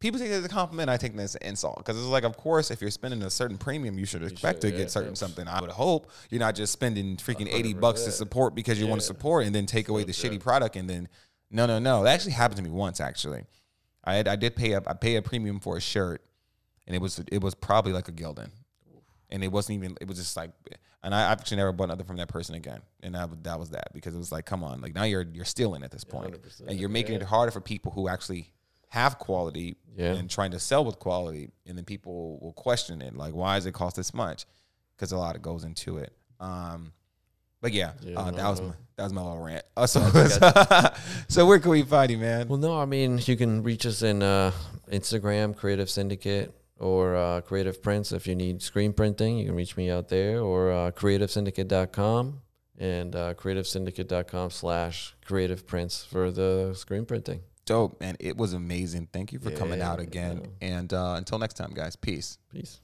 [0.00, 0.88] people take it as a compliment.
[0.88, 3.30] I take that as an insult because it's like, of course, if you're spending a
[3.30, 5.14] certain premium, you should expect should, to yeah, get certain yeah.
[5.14, 5.48] something.
[5.48, 9.00] I would hope you're not just spending freaking eighty bucks to support because you want
[9.00, 11.08] to support, and then take away the shitty product, and then
[11.50, 12.04] no, no, no.
[12.04, 13.00] That actually happened to me once.
[13.00, 13.44] Actually,
[14.04, 16.22] I had, I did pay a I pay a premium for a shirt,
[16.86, 18.50] and it was it was probably like a Gildan,
[19.30, 20.50] and it wasn't even it was just like,
[21.02, 23.92] and I actually never bought nothing from that person again, and that that was that
[23.94, 26.36] because it was like, come on, like now you're you're stealing at this point,
[26.66, 27.22] and you're making yeah.
[27.22, 28.52] it harder for people who actually
[28.88, 30.14] have quality Yeah.
[30.14, 33.66] and trying to sell with quality, and then people will question it, like, why does
[33.66, 34.46] it cost this much?
[34.96, 36.12] Because a lot of goes into it.
[36.40, 36.92] Um,
[37.60, 39.64] but yeah, Yeah, uh, no, that was my that was my little rant.
[39.76, 40.00] Uh, so,
[41.28, 42.48] so where can we find you, man?
[42.48, 44.52] Well, no, I mean you can reach us in uh,
[44.90, 48.12] Instagram, Kreative Syndicate, or uh, Kreative Prints.
[48.12, 52.40] If you need screen printing, you can reach me out there, or uh, KreativeSyndicate.com
[52.78, 58.16] and uh, KreativeSyndicate.com slash Kreative Prints for the screen printing dope, man.
[58.18, 59.08] It was amazing.
[59.12, 60.40] Thank you for yeah, coming out again.
[60.60, 60.68] Yeah.
[60.68, 62.38] And uh, until next time, guys, peace.
[62.50, 62.80] Peace.